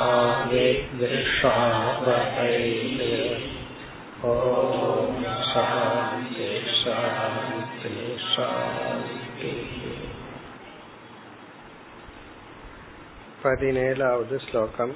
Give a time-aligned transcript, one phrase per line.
[0.52, 2.52] विद्विषावहै
[4.34, 6.50] ॐ शान्ति
[6.82, 7.96] शान्ति
[8.28, 8.89] शान्तिः
[13.44, 14.92] पदिनेलावद् श्लोकम्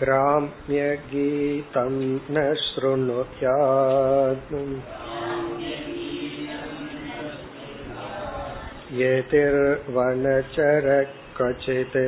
[0.00, 1.94] ग्राम्यगीतं
[2.34, 4.52] न शृणुयात्
[9.00, 10.86] यतिर्वनचर
[11.36, 11.98] क्वचित्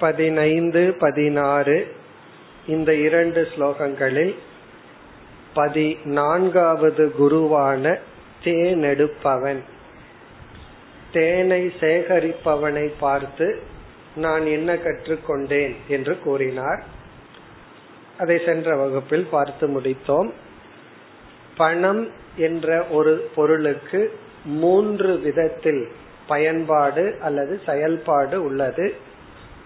[0.00, 1.94] பதினைந்து பதினாறு
[2.66, 4.34] இந்த இரண்டு ஸ்லோகங்களில்
[5.54, 7.98] பதினான்காவது குருவான
[8.42, 9.62] தேனெடுப்பவன்
[11.12, 13.62] தேனை சேகரிப்பவனை பார்த்து
[14.16, 16.95] நான் என்ன கற்றுக்கொண்டேன் என்று கூறினார்
[18.17, 20.31] அதை சென்ற வகுப்பில் பார்த்து முடித்தோம்.
[21.57, 25.87] பணம் என்ற ஒரு பொருளுக்கு மூன்று விதத்தில்
[26.27, 28.95] பயன்பாடு அல்லது செயல்பாடு உள்ளது.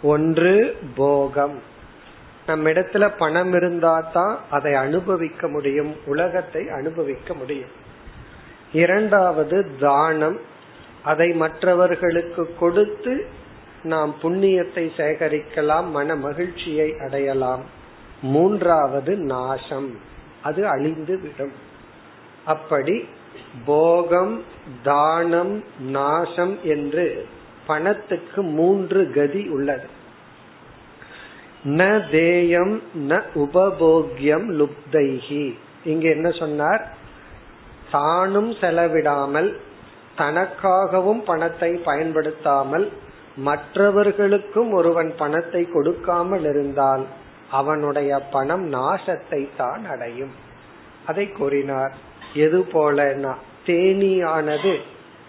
[0.04, 1.62] ஒன்று போகம்.
[2.48, 7.70] நம்மிடத்துல பணம் இருந்தா தான் அதை அனுபவிக்க முடியும் உலகத்தை அனுபவிக்க முடியும்.
[8.74, 10.40] இரண்டாவது தானம்.
[11.04, 13.26] அதை மற்றவர்களுக்கு கொடுத்து
[13.84, 17.80] நாம் புண்ணியத்தை சேகரிக்கலாம் மன மகிழ்ச்சியை அடையலாம்.
[18.22, 19.98] மூன்றாவது நாசம்.
[20.42, 21.52] அது அழிந்து விடும்
[22.46, 23.08] அப்படி
[23.66, 24.44] போகம்
[24.84, 27.26] தானம் நாசம் என்று
[27.68, 29.88] பணத்துக்கு மூன்று கதி உள்ளது.
[31.64, 36.88] ந தேயம் ந உபபோக்யம் லுப்தைகி இங்க என்ன சொன்னார்?
[37.92, 39.58] தானும் செலவிடாமல்
[40.18, 42.92] தனக்காகவும் பணத்தை பயன்படுத்தாமல்
[43.36, 47.06] மற்றவர்களுக்கும் ஒருவன் பணத்தை கொடுக்காமல் இருந்தால்
[47.52, 50.34] அவனுடைய பணம் நாசத்தை தான் அடையும்.
[51.06, 51.94] அதை கூறினார்
[52.34, 53.34] எது போலனா
[53.66, 54.74] தேனியானது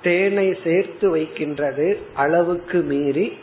[0.03, 3.38] தேனை சேர்த்து வைக்கின்றது அளவுக்கு மீறி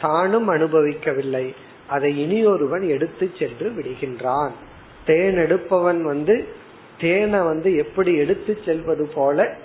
[0.00, 1.54] தானும் அனுபவிக்கவில்லை.
[1.86, 4.50] அதை இனியொருவன் எடுத்து சென்று விடுகின்றான்.
[5.06, 6.46] தேன் எடுப்பவன் வந்து
[6.98, 9.56] தேனை வந்து எப்படி எடுத்து செல்வது போல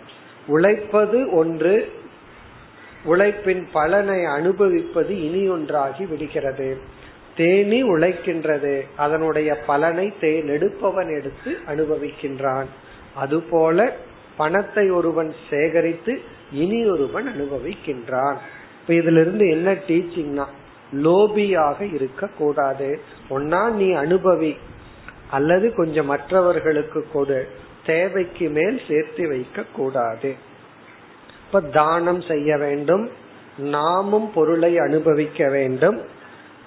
[0.47, 1.91] உழைப்பது ஒன்று
[3.03, 6.77] உழைப்பின் பலனை அனுபவிப்பது இனி ஒன்றாகி விடுகிறது.
[7.37, 8.81] தேனி உழைக்கின்றது.
[8.97, 12.69] அதனுடைய பலனை தேன் எடுப்பவன் எடுத்து அனுபவிக்கின்றான்.
[13.15, 13.95] அதுபோல
[14.37, 16.21] பணத்தை ஒருவன் சேகரித்து
[16.51, 18.37] இனி ஒருவன் அனுபவிக்கின்றான்.
[18.81, 20.45] இப்ப இதுல இருந்து என்ன டீச்சிங்னா
[21.03, 22.99] லோபியாக இருக்க கூடாது
[23.29, 24.55] ஒன்னா நீ அனுபவி
[25.29, 27.47] அல்லது கொஞ்சம் மற்றவர்களுக்கு கொடு.
[27.85, 30.35] தேவைக்கு மேல் சேர்த்து வைக்க கூடாது
[31.45, 33.09] இப்ப தானம் செய்ய வேண்டும்.
[33.57, 35.97] நாமும் பொருளை அனுபவிக்க வேண்டும்.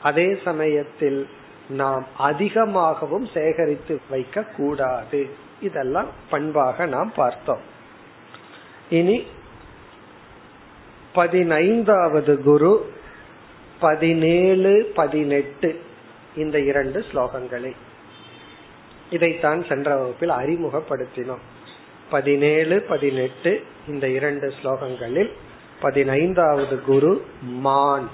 [0.02, 1.28] அதே சமயத்தில்
[1.68, 5.28] நாம் அதிகமாகவும் சேகரித்து வைக்க கூடாது
[5.60, 7.60] இதெல்லாம் பண்பாக நாம் பார்த்தோம்.
[8.90, 9.26] இனி
[11.12, 12.92] பதினைந்தாவது குரு
[13.80, 15.80] பதினேழு பதினெட்டு
[16.36, 17.72] இந்த இரண்டு ஸ்லோகங்களை
[19.10, 21.44] இதைத்தான் சென்ற வகுப்பில் அறிமுகப்படுத்தினோம்.
[22.10, 25.30] பதினேழு பதினெட்டு இந்த இரண்டு ஸ்லோகங்களில்
[25.80, 28.10] பதினைந்தாவது குரு மான்.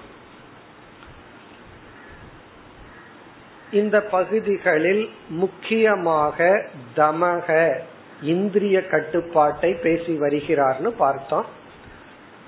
[3.70, 6.64] இந்த பகுதிகளில் முக்கியமாக
[6.96, 7.78] தமக
[8.22, 11.44] இந்திரிய கட்டுப்பாட்டை பேசி வருகிறார்னு பார்த்தோம்.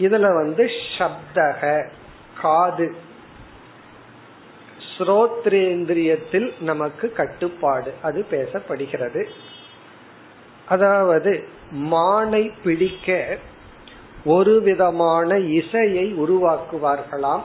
[0.00, 1.88] இதுல வந்து சப்தக
[2.40, 2.94] காது.
[4.98, 9.24] ஸ்ரோத்ரேந்திரியத்தில் நமக்கு கட்டுப்பாடு அது பேசப்படுகிறது.
[10.68, 13.38] அதாவது மானை பிடிக்க
[14.24, 17.42] ஒரு விதமான இசையை உருவாக்குவார்களாம்.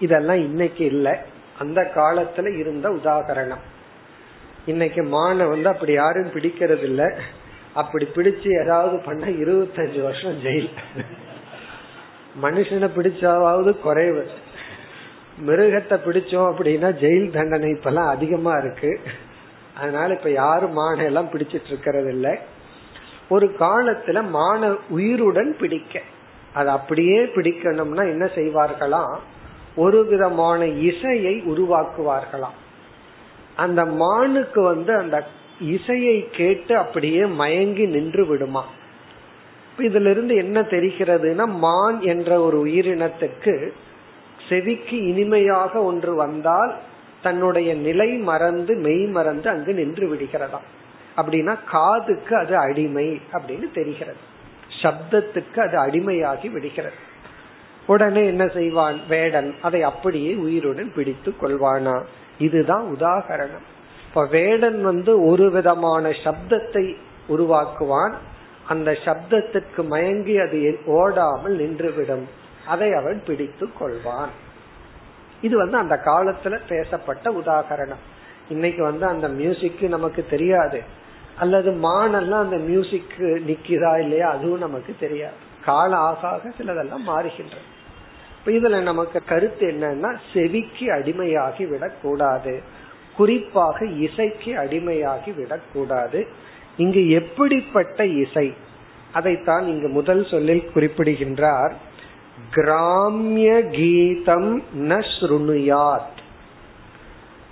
[0.00, 1.30] இதெல்லாம் இன்னைக்கு இல்லை.
[1.62, 3.62] அந்த காலத்துல இருந்த உதாகரணம்.
[4.66, 7.02] இன்னைக்கு மானை வந்து அப்படி யாரும் பிடிக்கிறது இல்ல
[7.80, 10.70] அப்படி பிடிச்சு ஏதாவது பண்ண இருபத்தஞ்சு வருஷம் ஜெயில்.
[12.42, 14.22] மனுஷனை பிடிச்சாவது குறைவு.
[15.46, 18.90] மிருகத்தை பிடிச்சோம் அப்படின்னா ஜெயில் தண்டனை இப்பெல்லாம் அதிகமா இருக்கு.
[19.80, 22.28] அதனால இப்ப யாரும் மானை எல்லாம் பிடிச்சிட்டு இருக்கிறது இல்ல
[23.34, 25.94] ஒரு காலத்துல மான உயிருடன் பிடிக்க.
[26.58, 29.14] அது அப்படியே பிடிக்கணும்னா என்ன செய்வார்களாம்
[29.76, 32.58] ஒரு விதமான இசையை உருவாக்குவார்களாம்.
[33.56, 35.26] அந்த மானுக்கு வந்து அந்த
[35.60, 38.66] இசையை கேட்டு அப்படியே மயங்கி நின்று விடுமா.
[39.78, 43.72] இதுல இருந்து என்ன தெரிகிறதுனா மான் என்ற ஒரு உயிரினத்துக்கு
[44.48, 46.74] செவிக்கு இனிமையாக ஒன்று வந்தால்
[47.22, 50.68] தன்னுடைய நிலை மறந்து மெய் மறந்து அங்கு நின்று விடுகிறதாம்.
[51.16, 54.30] அப்படின்னா காதுக்கு அது அடிமை அப்படின்னு தெரிகிறது.
[54.82, 57.10] சப்தத்துக்கு அது அடிமையாகி விடுகிறது.
[57.86, 59.00] உடனே என்ன செய்வான்?
[59.08, 62.04] வேடன் அதை அப்படியே உயிருடன் பிடித்து கொள்வானா?
[62.38, 63.62] இதுதான் உதாகரணம்.
[64.08, 66.96] இப்ப வேடன் வந்து ஒரு விதமான சப்தத்தை
[67.28, 68.14] உருவாக்குவான்.
[68.68, 72.22] அந்த சப்தத்துக்கு மயங்கி அது ஓடாமல் நின்றுவிடும்.
[72.66, 74.28] அதை அவன் பிடித்து கொள்வான்.
[75.42, 78.02] இது வந்து அந்த காலத்துல பேசப்பட்ட உதாகரணம்.
[78.48, 80.82] இன்னைக்கு வந்து அந்த மியூசிக் நமக்கு தெரியாது.
[81.38, 84.30] அல்லது மானெல்லாம் அந்த மியூசிக் நிக்குதா இல்லையா?
[84.30, 85.50] அதுவும் நமக்கு தெரியாது.
[85.64, 87.70] காலம் ஆக சிலதெல்லாம் மாறுகின்றன.
[88.46, 92.62] இதுல நமக்கு கருத்து என்னன்னா செவிக்கு அடிமையாகி விடக்கூடாது.
[93.16, 96.26] குறிப்பாக இசைக்கு அடிமையாகி விடக்கூடாது.
[96.76, 98.54] இங்கு எப்படிப்பட்ட இசை?
[99.12, 101.74] அதைத்தான் இங்கு முதல் சொல்லில் குறிப்பிடுகின்றார்.
[102.50, 106.20] கிராமிய கீதம் ந ஸ்ருணுயாத்.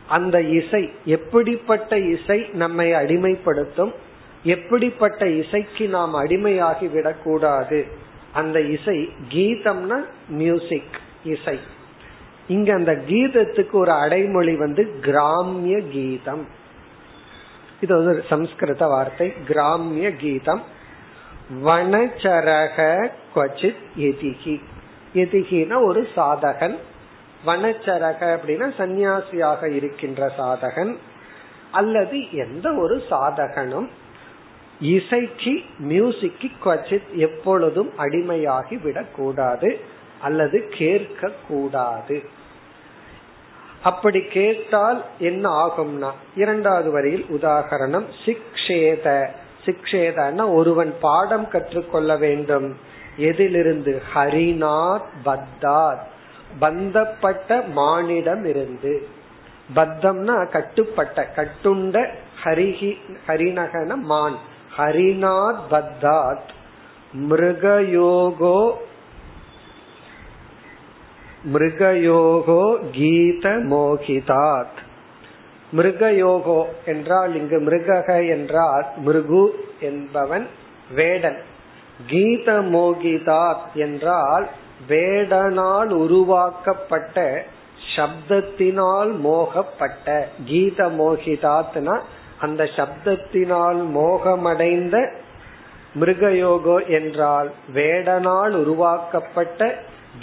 [0.09, 3.93] அந்த இசை எப்படிப்பட்ட இசை நம்மை அடிமைப்படுத்தும்?
[4.45, 7.87] எப்படிப்பட்ட இசைக்கு நாம் அடிமையாகி விடக்கூடாது?
[8.33, 11.59] அந்த இசை கீதம்னா மியூசிக் இசை.
[12.49, 16.47] இங்க அந்த கீதத்துக்கு ஒரு அடைமொழி வந்து கிராமிய கீதம்.
[17.81, 20.63] இது வந்து சம்ஸ்கிருத வார்த்தை கிராமிய கீதம்.
[21.65, 24.61] வனச்சரக கொச்சித் எதிகி.
[25.15, 26.77] எதிகினா ஒரு சாதகன்.
[27.47, 30.97] வனச்சரக அப்படின்னா சந்நியாசியாக இருக்கின்ற சாதகன்.
[31.71, 33.89] அல்லது எந்த ஒரு சாதகனும்
[34.81, 39.81] இசைக்கு மியூசிக்கு குவச்சித் எப்பொழுதும் அடிமையாகி விடக்கூடாது
[40.21, 42.23] அல்லது கேட்க கூடாது
[43.83, 49.27] அப்படி கேட்டால் என்ன ஆகும்னா இரண்டாவது வரியில் உதாகரணம் சிக்ஷேத.
[49.65, 52.77] சிக்ஷேதன ஒருவன் பாடம் கற்றுக்கொள்ள வேண்டும்.
[53.17, 54.03] எதிலிருந்து?
[54.15, 56.01] ஹரிநாத் பத்தாத்.
[56.59, 59.09] பந்தப்பட்ட மானிடம் இருந்து
[59.75, 62.09] பத்தம்னா கட்டுப்பட்ட கட்டுண்ட
[62.45, 62.97] ஹரிஹி
[63.29, 64.39] ஹரிநகன மான்.
[64.77, 66.49] ஹரிநாத் பத்தாத்
[67.31, 68.73] மிருகயோகோ
[71.53, 72.63] மிருகயோகோ
[72.93, 74.79] கீத மோகிதாத்.
[75.73, 80.47] மிருகயோகோ என்றால் இங்கு மிருகக என்றால் மிருகு என்பவன்
[80.95, 81.41] வேடன்.
[82.07, 84.49] கீத மோகிதாத் என்றால்
[84.89, 87.45] வேடனால் உருவாக்கப்பட்ட
[87.97, 92.01] சப்தத்தினால் மோகப்பட்ட கீத மோகிதாத்னா
[92.41, 94.97] அந்த சப்தத்தினால் மோகமடைந்த
[96.01, 99.75] மிருகயோகோ என்றால் வேடனால் உருவாக்கப்பட்ட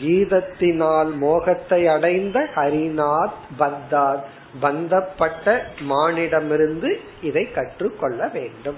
[0.01, 4.25] கீதத்தினால் மோகத்தை அடைந்த ஹரிநாத் பத்தாத்
[4.59, 8.77] பந்தப்பட்ட மானிடமிருந்து இதை கற்றுக்கொள்ள வேண்டும்.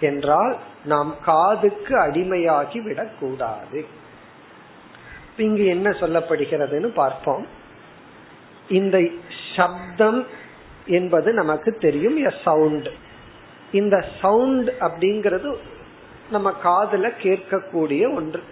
[0.00, 3.80] என்றால் நாம் காதுக்கு அடிமையாகி விடக்கூடாது.
[5.36, 7.46] இங்கு என்ன சொல்லப்படுகிறதுன்னு பார்ப்போம்.
[8.68, 8.98] இந்த
[9.56, 10.26] சப்தம்
[10.88, 12.88] என்பது நமக்கு தெரியும் எ சவுண்ட்
[13.72, 15.48] இந்த சவுண்ட் அப்படிங்கிறது
[16.30, 18.42] நம்ம காதுல கேட்கக்கூடிய ஒன்று.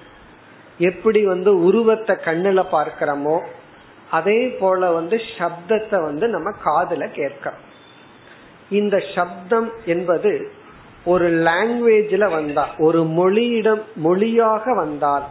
[0.78, 3.36] எப்படி வந்து உருவத்தை கண்ணுல பார்க்கிறோமோ
[4.10, 7.60] அதே போல வந்து சப்தத்தை வந்து நம்ம காதுல கேட்கிறோம்.
[8.70, 10.52] இந்த சப்தம் என்பது
[11.04, 15.26] ஒரு லாங்குவேஜ்ல வந்தா ஒரு மொழியிடம் மொழியாக வந்தால்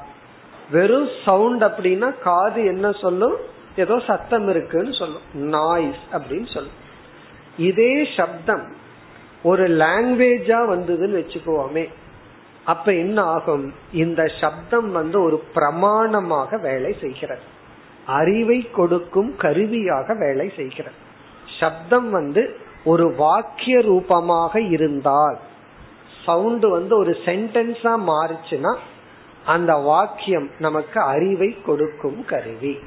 [0.71, 3.35] வெறும் சவுண்ட் அப்படின்னா காது என்ன சொல்லும்?
[3.75, 5.25] ஏதோ சத்தம் இருக்குன்னு சொல்லும்.
[5.33, 6.83] நாய்ஸ் அப்படின்னு சொல்லும்.
[7.57, 8.75] இதே சப்தம்
[9.43, 11.89] ஒரு லாங்குவேஜா வந்ததுன்னு வச்சுக்கோமே.
[12.65, 13.73] அப்ப என்ன ஆகும்?
[13.93, 17.41] இந்த சப்தம் வந்து ஒரு பிரமாணமாக வேலை செய்கிறது.
[18.05, 20.95] அறிவை கொடுக்கும் கருவியாக வேலை செய்கிறது.
[21.59, 25.39] சப்தம் வந்து ஒரு வாக்கிய ரூபமாக இருந்தால்
[26.25, 28.77] சவுண்ட் வந்து ஒரு சென்டென்ஸா மாறுச்சுன்னா
[29.45, 32.79] அந்த வாக்கியம் நமக்கு அறிவை கொடுக்கும் கருவி.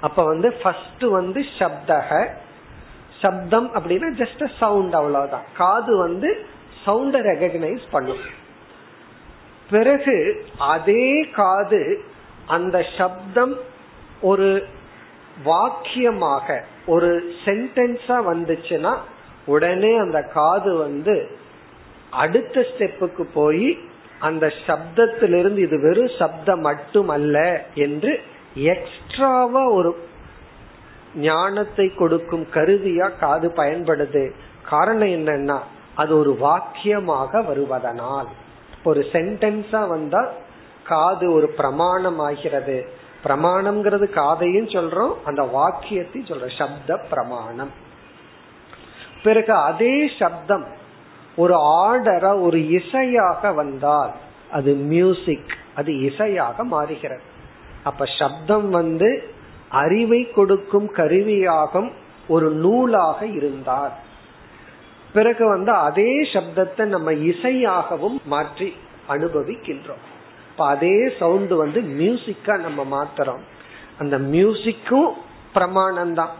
[0.00, 2.28] அப்ப வந்து ஃபர்ஸ்ட் வந்து சப்தக
[3.20, 5.46] சப்தம் அப்படின்னா ஜஸ்ட் சவுண்ட் அவ்வளவுதான்.
[5.56, 6.30] காது வந்து
[6.84, 8.24] சவுண்ட ரெகக்னைஸ் பண்ணும்.
[9.70, 12.00] பிறகு அதே காது
[12.46, 13.54] அந்த சப்தம்
[14.20, 14.66] ஒரு
[15.44, 18.92] வாக்கியமாக ஒரு சென்டென்ஸா வந்துச்சுன்னா
[19.46, 21.16] உடனே அந்த காது வந்து
[22.10, 23.78] அடுத்த ஸ்டெப்புக்கு போய்
[24.18, 28.12] அந்த சப்தத்திலிருந்து இது வெறும் சப்தம் மட்டுமல்ல என்று
[28.54, 29.90] எக்ஸ்ட்ராவா ஒரு
[31.16, 34.30] ஞானத்தை கொடுக்கும் கருவியா காது பயன்படுது.
[34.68, 35.58] காரணம் என்னன்னா
[35.94, 38.26] அது ஒரு வாக்கியமாக வருவதனால்.
[38.84, 40.28] ஒரு சென்டென்ஸா வந்தா
[40.84, 46.56] காது ஒரு பிரமாணம் ஆகிறது பிரமாணம்ங்கிறது காதையும் சொல்றோம் அந்த வாக்கியத்தையும் சொல்றோம்.
[46.58, 47.70] சப்த பிரமாணம்.
[49.22, 50.66] பிறகு அதே சப்தம்
[51.36, 54.12] ஒரு ஆர்டரா ஒரு இசையாக வந்தால்
[54.50, 57.20] அது மியூசிக் அது இசையாக மாறுகிறது.
[57.84, 59.30] அப்ப சப்தம் வந்து
[59.68, 61.90] அறிவை கொடுக்கும் கருவியாகும்
[62.28, 63.94] ஒரு நூலாக இருந்தார்.
[65.12, 68.76] பிறகு வந்து அதே சப்தத்தை நம்ம இசையாகவும் மாற்றி
[69.08, 70.02] அனுபவிக்கின்றோம்.
[70.50, 73.42] இப்ப அதே சவுண்ட் வந்து மியூசிக்கா நம்ம மாத்துறோம்.
[73.98, 75.10] அந்த மியூசிக்கும்
[75.52, 76.30] பிரமாணம் தான்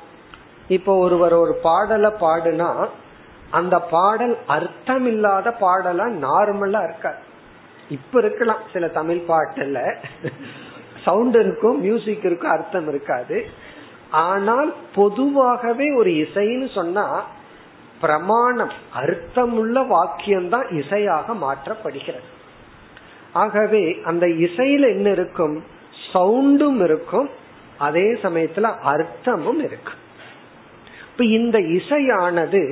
[0.68, 2.88] இப்போ ஒருவர் ஒரு பாடலை பாடுனா
[3.50, 7.21] அந்த பாடல் அர்த்தம் இல்லாத பாடலா நார்மலா இருக்காது.
[7.88, 9.78] இப்ப இருக்கலாம் சில தமிழ் பாட்டுல.
[11.06, 13.38] சவுண்ட் இருக்கும் மியூசிக் இருக்கும் அர்த்தம் இருக்காது.
[14.10, 17.06] ஆனால் பொதுவாகவே ஒரு இசைன்னு சொன்னா
[18.00, 22.28] பிரமாணம் அர்த்தமுள்ள வாக்கியம்தான் இசையாக மாற்றப்படுகிறது.
[23.32, 25.56] ஆகவே அந்த இசையில என்ன இருக்கும்?
[26.12, 27.28] சவுண்டும் இருக்கும்.
[27.78, 30.00] அதே சமயத்துல அர்த்தமும் இருக்கும்.
[31.10, 32.62] இப்ப இந்த இசையானது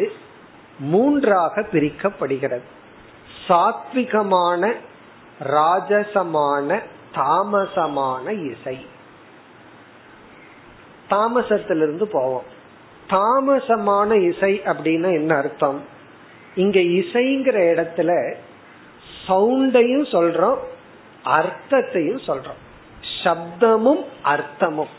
[0.93, 2.67] மூன்றாக பிரிக்கப்படுகிறது.
[3.49, 4.73] சாத்விகமான
[5.55, 6.81] ராஜசமான
[7.15, 8.87] தாமசமான இசை.
[11.11, 12.45] தாமசத்திலிருந்து போவோம்.
[13.11, 15.83] தாமசமான இசை அப்படின்னா என்ன அர்த்தம்?
[16.55, 18.35] இங்க இசைங்கிற இடத்துல
[19.29, 20.59] சவுண்டையும் சொல்றோம்
[21.25, 22.63] அர்த்தத்தையும் சொல்றோம்.
[23.25, 24.93] சப்தமும் அர்த்தமும்.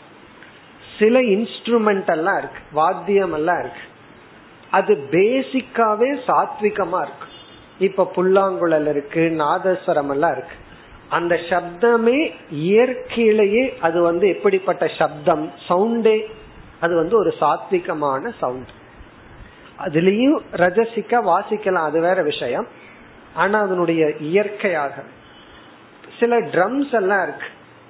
[0.98, 3.80] சில இன்ஸ்ட்ருமெண்ட் எல்லாம் இருக்கு வாத்தியம் எல்லாம் இருக்கு.
[4.70, 7.28] அது பேசிக்காவே சாத்விகமா இருக்கு.
[7.78, 10.54] இப்ப புல்லாங்குழல் இருக்கு நாதஸ்வரம் எல்லாம் இருக்கு.
[11.08, 15.52] அந்த சப்தமே இயற்கையிலேயே அது வந்து எப்படிப்பட்ட சப்தம்?
[15.68, 16.24] சவுண்டே
[16.80, 18.68] அது வந்து ஒரு சாத்விகமான சவுண்ட்
[19.84, 22.66] அதுலயும் ரஜசிக்க வாசிக்கலாம் அது வேற விஷயம்.
[23.34, 25.02] ஆனா அதனுடைய இயற்கையாக.
[26.18, 27.46] சில ட்ரம்ஸ் எல்லாம் இருக்கு.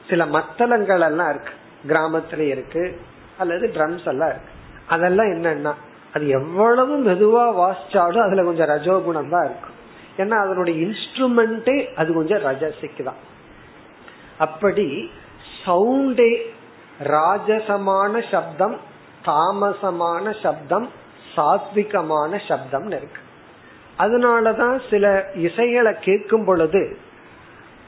[0.09, 1.53] சில மத்தளங்கள் எல்லாம் இருக்கு.
[1.87, 3.01] கிராமத்துல இருக்கு
[3.39, 4.51] அல்லது ட்ரம்ஸ் எல்லாம் இருக்கு.
[4.87, 5.75] அதெல்லாம் என்னன்னா
[6.15, 9.76] அது எவ்வளவு மெதுவா வாசிச்சாலும் அதுல கொஞ்சம் ரஜோகுணம் தான் இருக்கும்.
[10.17, 13.21] ஏன்னா அதனுடைய இன்ஸ்ட்ருமெண்டே அது கொஞ்சம் ரஜசிக்கு தான்.
[14.39, 15.11] அப்படி
[15.67, 16.31] சவுண்டே
[17.05, 18.77] ராஜசமான சப்தம்
[19.25, 20.89] தாமசமான சப்தம்
[21.37, 23.21] சாத்விகமான சப்தம் இருக்கு.
[23.99, 26.97] அதனாலதான் சில இசைகளை கேட்கும் பொழுது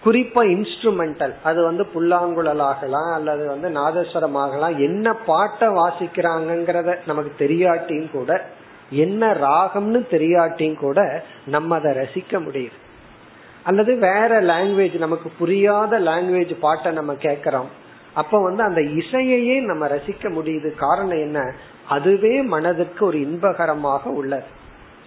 [0.04, 8.10] குறிப்பா இன்ஸ்ட்ருமெண்டல் அது வந்து புல்லாங்குழல் ஆகலாம் அல்லது வந்து நாதஸ்வரம் ஆகலாம் என்ன பாட்டை வாசிக்கிறாங்கிறத நமக்கு தெரியாட்டியும்
[8.10, 8.30] கூட
[8.90, 12.76] என்ன ராகம்னு தெரியாட்டியும் கூட நம்ம அதை ரசிக்க முடியுது.
[13.62, 17.66] அல்லது வேற லாங்குவேஜ் நமக்கு புரியாத லாங்குவேஜ் பாட்டை நம்ம கேட்கறோம்.
[18.14, 20.74] அப்ப வந்து அந்த இசையையே நம்ம ரசிக்க முடியுது.
[20.74, 21.52] காரணம் என்ன?
[21.88, 24.44] அதுவே மனதுக்கு ஒரு இன்பகரமாக உள்ளது.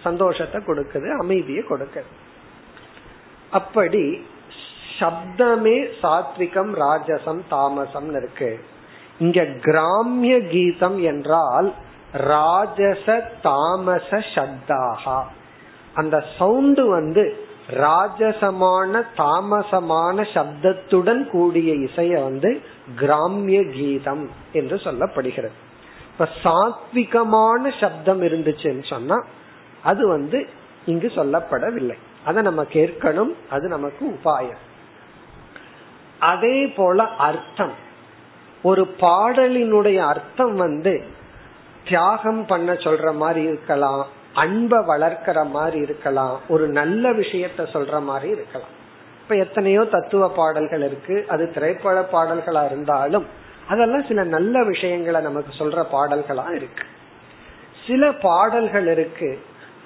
[0.02, 2.04] சந்தோஷத்தை கொடுக்குது அமைதியை கொடுக்குது.
[3.50, 4.26] அப்படி
[5.00, 8.64] சப்தமே சாத்விகம் ராஜசம் தாமசம் இருக்கு.
[9.18, 11.74] இங்க கிராமிய கீதம் என்றால்
[12.12, 15.22] ராஜச தாமச சப்தாகா
[15.94, 22.62] அந்த சவுண்டு வந்து ராஜசமான தாமசமான சப்தத்துடன் கூடிய இசைய வந்து
[22.96, 25.50] கிராமிய கீதம் என்று சொல்லப்படுகிறது.
[26.12, 29.24] இப்ப சாத்விகமான சப்தம் இருந்துச்சுன்னு சொன்னா
[29.82, 30.48] அது வந்து
[30.86, 31.98] இங்கு சொல்லப்படவில்லை.
[32.24, 34.62] அதை நம்ம கேட்கணும் அது நமக்கு உபாயம்.
[36.18, 37.72] அதே போல அர்த்தம்.
[38.62, 41.20] ஒரு பாடலினுடைய அர்த்தம் வந்து
[41.88, 48.72] தியாகம் பண்ண சொல்ற மாதிரி இருக்கலாம் அன்பை வளர்க்கிற மாதிரி இருக்கலாம் ஒரு நல்ல விஷயத்த சொல்ற மாதிரி இருக்கலாம்.
[49.22, 53.26] இப்ப எத்தனையோ தத்துவ பாடல்கள் இருக்கு அது திரைப்பட பாடல்களா இருந்தாலும்
[53.68, 56.84] அதெல்லாம் சில நல்ல விஷயங்களை நமக்கு சொல்ற பாடல்களா இருக்கு.
[57.86, 59.30] சில பாடல்கள் இருக்கு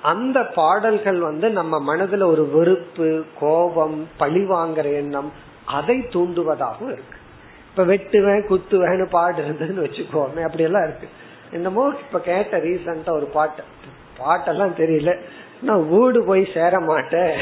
[0.03, 5.33] அந்த பாடல்கள் வந்து நம்ம மனதுல ஒரு வெறுப்பு கோபம் பழி வாங்குற எண்ணம்
[5.65, 7.19] அதை தூண்டுவதாகவும் இருக்கு.
[7.71, 11.09] இப்ப வெட்டுவேன் குத்துவேன்னு பாடு இருந்ததுன்னு வச்சுக்கோமே அப்படி எல்லாம் இருக்கு.
[11.53, 13.63] என்னமோ இப்ப கேட்ட ரீசண்டா ஒரு பாட்டு.
[14.19, 15.19] பாட்டெல்லாம் தெரியல.
[15.63, 17.35] நான் வீடு போய் சேர மாட்டேன்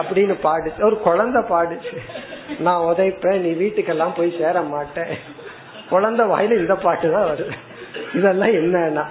[0.00, 0.84] அப்படின்னு பாடுச்சு.
[0.84, 1.96] ஒரு குழந்தை பாடுச்சு.
[2.58, 5.18] நான் உதைப்பேன் நீ வீட்டுக்கெல்லாம் போய் சேர மாட்டேன்
[5.90, 7.52] குழந்தை வாயில இந்த பாட்டு தான் வருது.
[8.14, 9.04] இதெல்லாம் என்னன்னா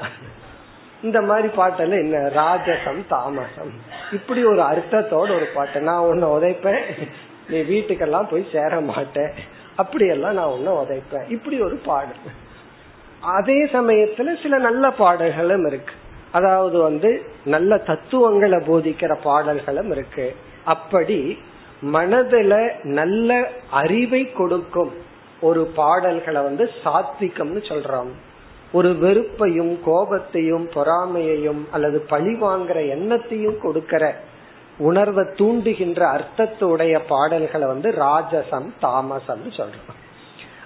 [1.01, 2.17] இந்த மாதிரி பாட்டெல்லாம் என்ன?
[2.17, 3.73] ராஜசம் தாமசம்
[4.11, 5.81] இப்படி ஒரு அர்த்தத்தோட ஒரு பாட்டு.
[5.81, 6.83] நான் உன்னை உதைப்பேன்
[7.49, 9.31] நீ வீட்டுக்கெல்லாம் போய் சேர மாட்டேன்
[9.75, 11.29] அப்படியெல்லாம் நான் உன்ன உதைப்பேன்.
[11.29, 12.13] இப்படி ஒரு பாடு.
[13.21, 15.93] அதே சமயத்துல சில நல்ல பாடல்களும் இருக்கு.
[16.31, 20.36] அதாவது வந்து நல்ல தத்துவங்களை போதிக்கிற பாடல்களும் இருக்கு.
[20.63, 21.38] அப்படி
[21.93, 24.91] மனதுல நல்ல அறிவை கொடுக்கும்
[25.41, 28.09] ஒரு பாடல்களை வந்து சாத்விகம்னு சொல்றோம்.
[28.71, 34.15] ஒரு வெறுப்பையும் கோபத்தையும் பொறாமையையும் அல்லது பழி வாங்குற எண்ணத்தையும் கொடுக்கிற
[34.77, 39.95] உணர்வை தூண்டுகின்ற அர்த்தத்துடைய பாடல்களை வந்து ராஜசம் தாமசம் சொல்றோம்.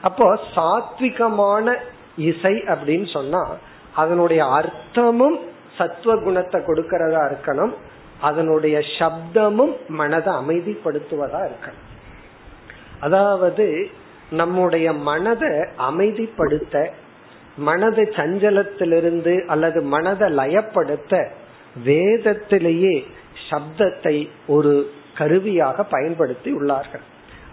[0.02, 1.76] அப்போ சாத்விகமான
[2.16, 3.58] இசை அப்படின்னு சொன்னா
[3.96, 5.40] அதனுடைய அர்த்தமும்
[5.78, 7.74] சத்துவ குணத்தை கொடுக்கறதா இருக்கணும்
[8.20, 11.88] அதனுடைய சப்தமும் மனதை அமைதிப்படுத்துவதா இருக்கணும்.
[13.00, 13.90] அதாவது
[14.30, 16.90] நம்முடைய மனதை அமைதிப்படுத்த
[17.56, 21.30] மனதை சஞ்சலத்திலிருந்து அல்லது மனதை லயப்படுத்த
[21.84, 23.06] வேதத்திலேயே
[23.50, 27.02] சப்தத்தை ஒரு கருவியாக பயன்படுத்தி உள்ளார்கள்.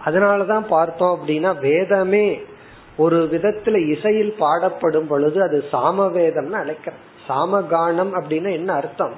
[0.05, 2.41] அதனாலதான் பார்த்தோம் அப்படின்னா வேதமே
[2.99, 7.03] ஒரு விதத்துல இசையில் பாடப்படும் பொழுது அது சாம வேதம்னு அழைக்கிறோம்.
[7.29, 9.13] சாமகானம் அப்படின்னா என்ன அர்த்தம்?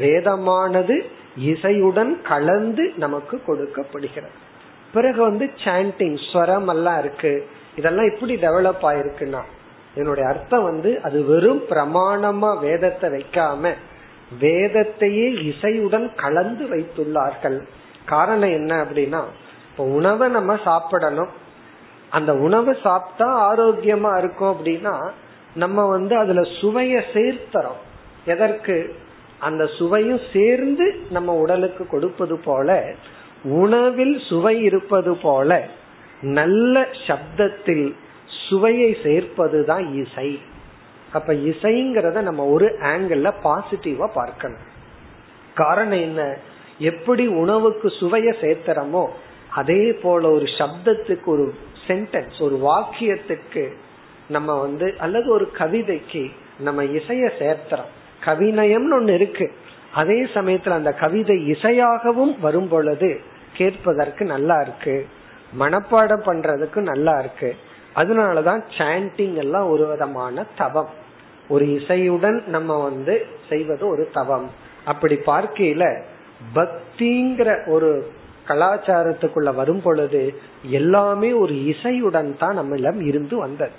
[0.00, 0.96] வேதமானது
[1.40, 4.34] இசையுடன் கலந்து நமக்கு கொடுக்கப்படுகிறது.
[4.92, 7.48] பிறகு வந்து சாண்டிங் ஸ்வரம் எல்லாம் இருக்கு.
[7.76, 9.42] இதெல்லாம் இப்படி டெவலப் ஆயிருக்குன்னா
[9.94, 13.72] என்னுடைய அர்த்தம் வந்து அது வெறும் பிரமாணமா வேதத்தை வைக்காம
[14.40, 17.58] வேதத்தையே இசையுடன் கலந்து வைத்துள்ளார்கள்.
[18.06, 19.22] காரணம் என்ன அப்படின்னா
[19.70, 21.40] இப்ப உணவை நம்ம சாப்பிடணும்.
[22.12, 24.96] அந்த உணவு சாப்பிட்டா ஆரோக்கியமா இருக்கும் அப்படின்னா
[25.54, 27.80] நம்ம வந்து அதுல சுவைய சேர்த்துறோம்.
[28.24, 28.76] எதற்கு?
[29.38, 32.94] அந்த சுவையும் சேர்ந்து நம்ம உடலுக்கு கொடுப்பது போல
[33.44, 35.66] உணவில் சுவை இருப்பது போல
[36.20, 37.94] நல்ல சப்தத்தில்
[38.48, 40.40] சுவையை சேர்ப்பதுதான் இசை.
[41.12, 44.64] அப்ப இசைங்கிறத நம்ம ஒரு ஆங்கிள் பாசிட்டிவா பார்க்கணும்.
[45.54, 46.36] காரணம் என்ன?
[46.78, 49.04] எப்படி உணவுக்கு சுவைய சேர்த்துறோமோ
[49.54, 51.54] அதே போல ஒரு சப்தத்துக்கு ஒரு
[51.86, 53.72] சென்டென்ஸ் ஒரு வாக்கியத்துக்கு
[54.28, 57.90] நம்ம வந்து அல்லது ஒரு கவிதைக்கு நம்ம இசைய சேர்த்துறோம்.
[58.24, 59.52] கவிநயம்னு ஒண்ணு இருக்கு.
[59.94, 63.20] அதே சமயத்துல அந்த கவிதை இசையாகவும் வரும் பொழுது
[63.52, 65.06] கேட்பதற்கு நல்லா இருக்கு.
[65.58, 67.56] மனப்பாடம் பண்றதுக்கு நல்லா இருக்கு.
[67.96, 70.88] அதனாலதான் சாண்டிங் எல்லாம் ஒரு விதமான தவம்.
[71.48, 74.50] ஒரு இசையுடன் நம்ம வந்து செய்வது ஒரு தவம்.
[74.84, 76.02] அப்படி பார்க்கையில
[76.54, 78.12] பக்திங்கிற ஒரு
[78.48, 83.72] கலாச்சாரத்துக்குள்ள வரும் பொழுது எல்லாமே ஒரு இசையுடன் தான் நம்மிடம் இருந்து வந்தது.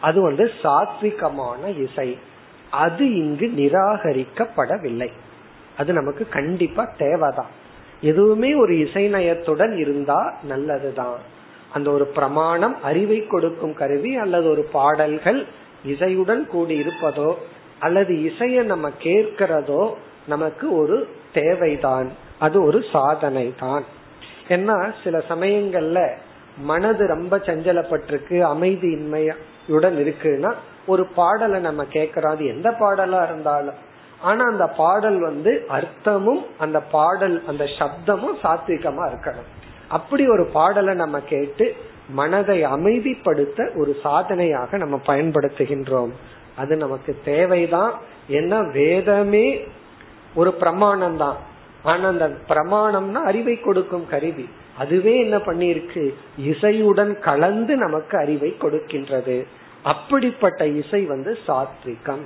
[0.00, 2.18] அது வந்து சாத்விகமான இசை.
[2.70, 5.10] அது இங்கு நிராகரிக்கப்படவில்லை.
[5.78, 7.52] அது நமக்கு கண்டிப்பா தேவைதான்.
[8.00, 11.18] எதுவுமே ஒரு இசை நயத்துடன் இருந்தா நல்லதுதான்.
[11.72, 15.46] அந்த ஒரு பிரமாணம் அறிவை கொடுக்கும் கருவி அல்லது ஒரு பாடல்கள்
[15.86, 17.34] இசையுடன் கூடி இருப்பதோ
[17.78, 19.94] அல்லது இசையை நம்ம கேட்கிறதோ
[20.26, 22.12] நமக்கு ஒரு தேவைதான்.
[22.38, 23.84] அது ஒரு சாதனை தான்
[24.48, 26.10] ஏன்னா சில சமயங்கள்ல
[26.58, 30.54] மனது ரொம்ப சஞ்சலப்பட்டிருக்கு அமைதியின்மையுடன் இருக்குன்னா
[30.86, 32.30] ஒரு பாடலை நம்ம கேட்கறோம்.
[32.30, 33.74] அது எந்த பாடலா இருந்தாலும்.
[34.20, 39.48] ஆனா அந்த பாடல் வந்து அர்த்தமும் அந்த பாடல் அந்த சப்தமும் சாத்விகமா இருக்கணும்.
[39.88, 41.76] அப்படி ஒரு பாடலை நம்ம கேட்டு
[42.08, 46.10] மனதை அமைதிப்படுத்த ஒரு சாதனையாக நம்ம பயன்படுத்துகின்றோம்.
[46.56, 47.92] அது நமக்கு தேவைதான்.
[48.30, 49.66] ஏன்னா வேதமே
[50.34, 51.36] ஒரு பிரமாணம் தான்
[51.82, 54.48] ஆனா அந்த பிரமாணம்னா அறிவை கொடுக்கும் கருவி.
[54.78, 59.44] அதுவே என்ன பண்ணிருக்கு இசையுடன் கலந்து நமக்கு அறிவை கொடுக்கின்றது.
[59.82, 62.24] அப்படிப்பட்ட இசை வந்து சாத்விகம்.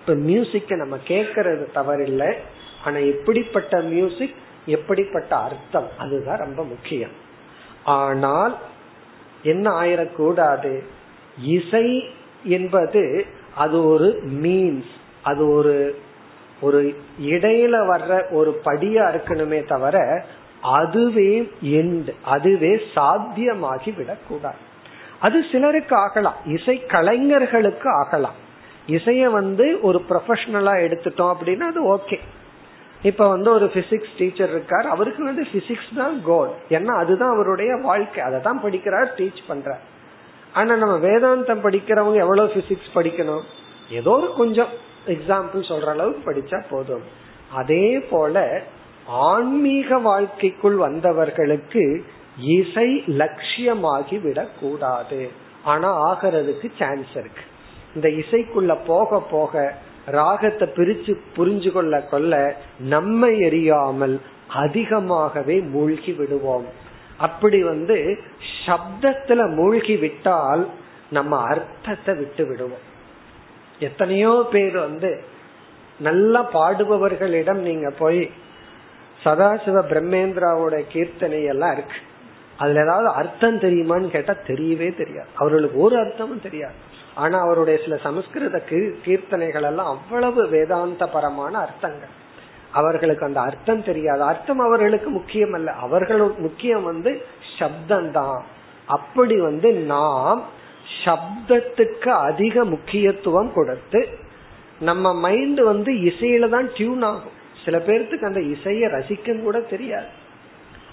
[0.00, 2.34] இப்ப மியூசிக்க நம்ம கேட்கறது தவறில்லை.
[2.84, 4.34] ஆனா எப்படிப்பட்ட மியூசிக்
[4.66, 7.10] எப்படிப்பட்ட அர்த்தம் அதுதான் ரொம்ப முக்கியம்.
[7.84, 8.56] ஆனால்
[9.42, 10.82] என்ன ஆயிடக்கூடாது
[11.42, 12.04] இசை
[12.44, 13.26] என்பது
[13.56, 15.98] அது ஒரு மீன்ஸ் அது ஒரு
[16.60, 20.24] ஒரு இடையில வர்ற ஒரு படியா இருக்கணுமே தவிர
[20.62, 24.56] அதுவே எண்ட் அதுவே சாத்தியமாகி விடக்கூடாது.
[25.20, 26.34] அது சிலருக்கு ஆகலாம்.
[26.44, 28.34] இசை கலைஞர்களுக்கு ஆகலாம்.
[28.88, 32.18] இசைய வந்து ஒரு ப்ரொஃபஷனலா எடுத்துட்டோம் அப்படின்னா அது ஓகே
[33.02, 34.86] இப்ப வந்து ஒரு பிசிக்ஸ் டீச்சர் இருக்கார்.
[34.86, 38.22] அவருக்கு வந்து பிசிக்ஸ் தான் கோல் ஏன்னா அதுதான் அவருடைய வாழ்க்கை.
[38.22, 39.84] அதை தான் படிக்கிறார் டீச் பண்றார்.
[40.52, 43.42] ஆனா நம்ம வேதாந்தம் படிக்கிறவங்க எவ்வளவு பிசிக்ஸ் படிக்கணும்?
[43.90, 44.86] ஏதோ ஒரு கொஞ்சம்.
[45.08, 47.06] எக்ஸாம்பிள் சொல்ற அளவுக்கு படிச்சா போதும்.
[47.52, 48.62] அதே போல
[49.06, 51.84] ஆன்மீக வாழ்க்கைக்குள் வந்தவர்களுக்கு
[52.38, 55.20] இசை லட்சியமாகி விடக்கூடாது.
[55.64, 57.44] ஆனா ஆகிறதுக்கு சான்ஸ் இருக்கு.
[57.94, 59.72] இந்த இசைக்குள்ள போக போக
[60.06, 66.68] ராகத்தை பிரிச்சு புரிஞ்சு கொள்ள கொள்ள நம்மை எரியாமல் அதிகமாகவே மூழ்கி விடுவோம்.
[67.18, 68.18] அப்படி வந்து
[68.66, 70.68] சப்தத்துல மூழ்கி விட்டால்
[71.10, 72.86] நம்ம அர்த்தத்தை விட்டு விடுவோம்.
[73.80, 75.10] எத்தனையோ பேர் வந்து
[76.00, 78.30] நல்லா பாடுபவர்களிடம் நீங்க போய்
[79.24, 81.98] சதாசிவ பிரம்மேந்திராவோட கீர்த்தனை எல்லாம் இருக்கு.
[82.56, 85.28] அதுல ஏதாவது அர்த்தம் தெரியுமான்னு கேட்டா தெரியவே தெரியாது.
[85.34, 86.78] அவர்களுக்கு ஒரு அர்த்தமும் தெரியாது.
[87.14, 88.56] ஆனா அவருடைய சில சமஸ்கிருத
[89.04, 92.14] கீர்த்தனைகள் எல்லாம் அவ்வளவு வேதாந்த பரமான அர்த்தங்கள்.
[92.72, 94.22] அவர்களுக்கு அந்த அர்த்தம் தெரியாது.
[94.22, 97.12] அர்த்தம் அவர்களுக்கு முக்கியம் அல்ல அவர்கள் முக்கியம் வந்து
[97.58, 98.38] சப்தம் தான்
[98.88, 100.42] அப்படி வந்து நாம்
[101.04, 104.08] சப்தத்துக்கு அதிக முக்கியத்துவம் கொடுத்து
[104.80, 107.36] நம்ம மைண்ட் வந்து இசையில தான் டியூன் ஆகும்.
[107.64, 110.06] சில பேர்த்துக்கு அந்த இசையை ரசிக்கும் கூட தெரியாது.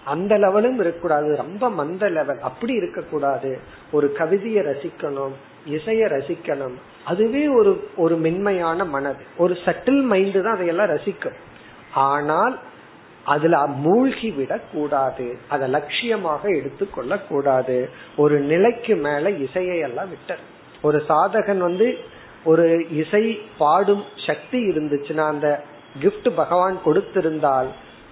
[0.05, 1.35] அந்த லெவலும் இருக்கக்கூடாது.
[1.35, 3.59] ரொம்ப மந்த லெவல் அப்படி இருக்கக்கூடாது.
[3.91, 6.73] ஒரு கவிதையை ரசிக்கணும் இசைய ரசிக்கணும்.
[7.05, 9.23] அதுவே ஒரு ஒரு மென்மையான மனது.
[9.37, 11.37] ஒரு சட்டில் மைண்டு தான் அதையெல்லாம் ரசிக்கும்.
[11.93, 12.59] ஆனால்
[13.25, 15.37] அதுல மூழ்கி விடக் கூடாது.
[15.49, 17.89] அதை லட்சியமாக எடுத்துக்கொள்ள கூடாது.
[18.17, 20.35] ஒரு நிலைக்கு மேல இசையை எல்லாம் விட்ட
[20.81, 21.97] ஒரு சாதகன் வந்து
[22.43, 25.63] ஒரு இசை பாடும் சக்தி இருந்துச்சுன்னா அந்த
[26.01, 27.67] கிஃப்ட் பகவான் கொடுத்திருந்தால்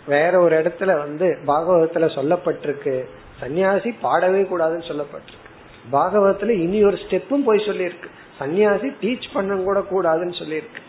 [0.07, 3.05] வேற ஒரு இடத்துல வந்து பாகவதத்துல சொல்லப்பட்டிருக்கு.
[3.41, 5.51] சன்னியாசி பாடவே கூடாதுன்னு சொல்லப்பட்டிருக்கு.
[5.91, 8.09] பாகவதத்துல இனி ஒரு ஸ்டெப்பும் போய் சொல்லியிருக்கு.
[8.39, 10.81] சன்னியாசி டீச் பண்ண கூட கூடாதுன்னு சொல்லியிருக்கு.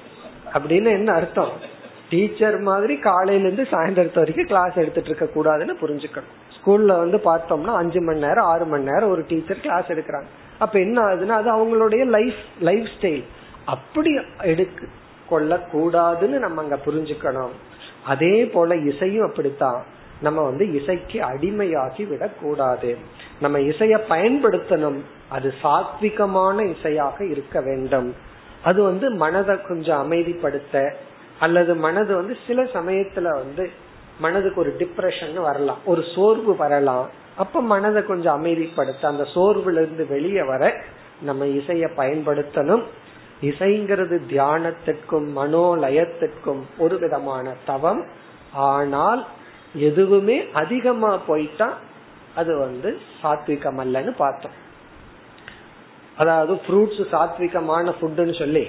[0.53, 1.74] அப்படின்னு என்ன அர்த்தம்?
[2.11, 6.33] டீச்சர் மாதிரி காலையில இருந்து சாயந்தரத்து வரைக்கும் கிளாஸ் எடுத்துட்டு இருக்க கூடாதுன்னு புரிஞ்சுக்கணும்.
[6.59, 10.25] ஸ்கூல்ல வந்து பார்த்தோம்னா அஞ்சு மணி நேரம் ஆறு மணி நேரம் ஒரு டீச்சர் கிளாஸ் எடுக்கிறாங்க.
[10.59, 13.25] அப்ப என்ன ஆகுதுன்னா அது அவங்களுடைய லைஃப் லைஃப் ஸ்டைல்
[13.67, 14.11] அப்படி
[14.43, 14.85] எடுக்க
[15.29, 17.51] கொள்ள கூடாதுன்னு நம்ம அங்க புரிஞ்சுக்கணும்.
[18.05, 19.85] அதே போல இசையும் அப்படித்தான்.
[20.23, 22.97] நம்ம வந்து இசைக்கு அடிமையாகி விடக்கூடாது.
[23.41, 24.99] நம்ம இசைய பயன்படுத்தணும்.
[25.29, 28.15] அது சாத்விகமான இசையாக இருக்க வேண்டும்.
[28.65, 30.93] அது வந்து மனதை கொஞ்சம் அமைதிப்படுத்த
[31.41, 33.71] அல்லது மனது வந்து சில சமயத்துல வந்து
[34.21, 35.79] மனதுக்கு ஒரு டிப்ரெஷன் வரலாம்.
[35.85, 37.09] ஒரு சோர்வு வரலாம்.
[37.37, 40.75] அப்ப மனதை கொஞ்சம் அமைதிப்படுத்த அந்த சோர்வுல இருந்து வெளியே வர
[41.23, 42.83] நம்ம இசைய பயன்படுத்தணும்.
[43.43, 48.07] இசைங்கிறது தியானத்திற்கும் மனோலயத்திற்கும் ஒரு விதமான தவம்.
[48.53, 49.27] ஆனால்
[49.75, 51.79] எதுவுமே அதிகமா போயிட்டா
[52.35, 54.51] அது வந்து சாத்விகம் அல்லன்னு பார்த்தோம்.
[56.17, 58.69] அதாவது ஃப்ரூட்ஸ் சாத்விகமான ஃபுட்டுன்னு சொல்லி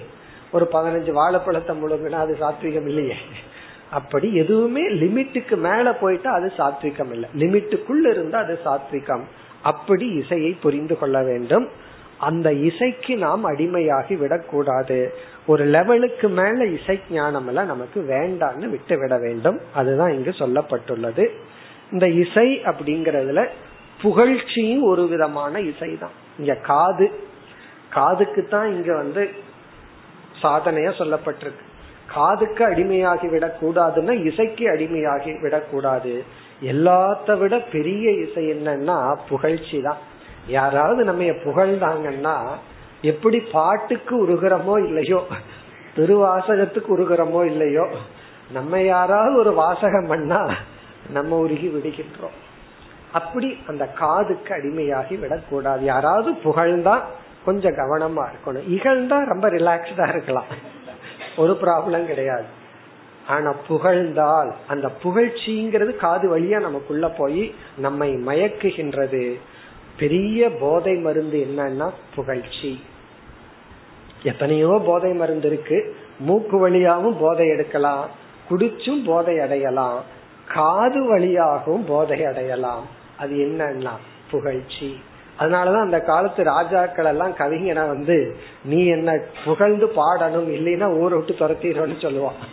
[0.55, 3.17] ஒரு பதினஞ்சு வாழைப்பழத்தை முழுங்கினா அது சாத்விகம் இல்லையே.
[3.91, 7.29] அப்படி எதுவுமே லிமிட்டுக்கு மேல போயிட்டா அது சாத்விகம் இல்லை.
[7.41, 9.25] லிமிட்டுக்குள்ள இருந்தா அது சாத்விகம்.
[9.61, 11.65] அப்படி இசையை புரிந்து கொள்ள வேண்டும்.
[12.17, 14.99] அந்த இசைக்கு நாம் அடிமையாகி விடக்கூடாது.
[15.47, 19.57] ஒரு லெவலுக்கு மேல இசை ஞானம் எல்லாம் நமக்கு வேண்டான்னு விட்டு விட வேண்டும்.
[19.75, 21.25] அதுதான் இங்கு சொல்லப்பட்டுள்ளது.
[21.91, 23.41] இந்த இசை அப்படிங்கறதுல
[24.01, 27.07] புகழ்ச்சியும் ஒரு விதமான இசை தான் இங்க காது.
[27.89, 29.21] காதுக்கு தான் இங்க வந்து
[30.41, 31.65] சாதனையா சொல்லப்பட்டிருக்கு.
[32.15, 36.13] காதுக்கு அடிமையாகி விடக்கூடாதுன்னா இசைக்கு அடிமையாகி விடக்கூடாது
[36.71, 38.97] எல்லாத்த விட பெரிய இசை என்னன்னா
[39.29, 40.01] புகழ்ச்சி தான்.
[40.47, 42.35] யாராவது நம்ம புகழ்ந்தாங்கன்னா
[43.11, 45.21] எப்படி பாட்டுக்கு உருகிறோமோ இல்லையோ
[45.97, 47.85] திருவாசகத்துக்கு உருகிறோமோ இல்லையோ
[48.53, 50.41] நம்ம யாராவது ஒரு வாசகம் பண்ணா
[51.13, 52.35] நம்ம உருகி விடுகின்றோம்.
[53.11, 56.95] அப்படி அந்த காதுக்கு அடிமையாகி விடக்கூடாது யாராவது புகழ்ந்தா
[57.45, 58.69] கொஞ்சம் கவனமா இருக்கணும்.
[58.69, 60.45] இகழ்ந்தா ரொம்ப ரிலாக்ஸ்டா இருக்கலாம்.
[61.37, 62.63] ஒரு ப்ராப்ளம் கிடையாது.
[63.27, 69.39] ஆனா புகழ்ந்தால் அந்த புகழ்ச்சிங்கிறது காது வழியா நமக்குள்ள போய் நம்மை மயக்குகின்றது.
[69.99, 72.83] பெரிய போதை மருந்து என்னன்னா புகழ்ச்சி.
[74.23, 75.95] எத்தனையோ போதை மருந்து இருக்கு.
[76.19, 78.09] மூக்கு வழியாகவும் போதை எடுக்கலாம்.
[78.49, 80.03] குடிச்சும் போதை அடையலாம்.
[80.53, 82.85] காது வழியாகவும் போதை அடையலாம்.
[83.17, 83.91] அது என்னன்னா
[84.31, 84.99] புகழ்ச்சி.
[85.39, 92.03] அதனாலதான் அந்த காலத்து ராஜாக்கள் எல்லாம் கவிஞனா வந்து நீ என்ன புகழ்ந்து பாடணும் இல்லைன்னா ஊரை விட்டு துரத்திடுறோம்னு
[92.03, 92.43] சொல்லுவான்.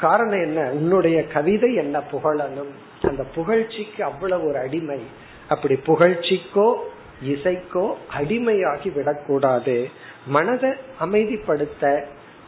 [0.00, 0.70] காரணம் என்ன?
[0.70, 2.72] உன்னுடைய கவிதை என்ன புகழணும்?
[3.02, 5.00] அந்த புகழ்ச்சிக்கு அவ்வளவு ஒரு அடிமை.
[5.48, 6.74] அப்படி புகழ்ச்சிக்கோ
[7.24, 9.88] இசைக்கோ அடிமையாகி விடக்கூடாது.
[10.26, 10.70] மனதை
[11.00, 12.04] அமைதிப்படுத்த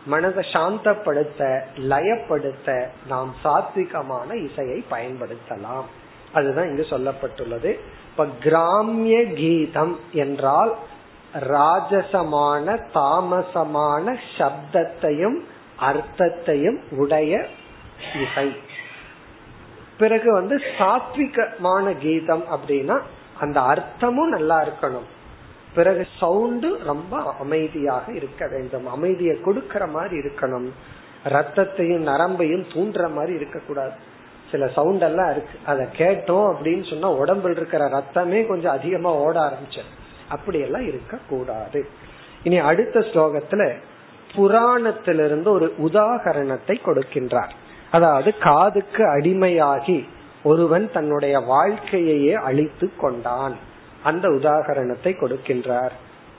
[0.07, 5.85] மனதை சாந்தப்படுத்த லயப்படுத்த நாம் சாத்விகமான இசையை பயன்படுத்தலாம்.
[6.33, 7.79] அதுதான் இங்கு சொல்லப்பட்டுள்ளது.
[8.17, 10.75] இப்ப கிராமிய கீதம் என்றால்
[11.35, 15.39] ராஜசமான தாமசமான சப்தத்தையும்
[15.77, 17.47] அர்த்தத்தையும் உடைய
[18.29, 18.57] இசை.
[19.99, 23.01] பிறகு வந்து சாத்விகமான கீதம் அப்படின்னா
[23.41, 25.09] அந்த அர்த்தமும் நல்லா இருக்கணும்.
[25.75, 28.87] பிறகு சவுண்டு ரொம்ப அமைதியாக இருக்க வேண்டும்.
[28.87, 30.71] அமைதியை கொடுக்கற மாதிரி இருக்கணும்.
[31.29, 34.15] ரத்தத்தையும் நரம்பையும் தூண்டுற மாதிரி இருக்கக்கூடாது.
[34.51, 35.59] சில சவுண்ட் எல்லாம் இருக்கு.
[35.67, 39.81] அதை கேட்டோம் அப்படின்னு சொன்னா உடம்புல இருக்கிற ரத்தமே கொஞ்சம் அதிகமா ஓட ஆரம்பிச்சு
[40.29, 41.87] அப்படி எல்லாம் இருக்க கூடாது
[42.43, 43.75] இனி அடுத்த ஸ்லோகத்துல
[44.37, 47.51] புராணத்திலிருந்து ஒரு உதாகரணத்தை கொடுக்கின்றார்.
[47.91, 50.09] அதாவது காதுக்கு அடிமையாகி
[50.43, 53.57] ஒருவன் தன்னுடைய வாழ்க்கையையே அழித்து கொண்டான்.
[54.03, 55.91] அந்த உதாகரணத்தை கொடுக்கின்றார்.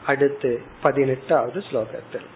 [0.06, 2.28] அடுத்து பதினெட்டாவது ஸ்லோகத்தில்.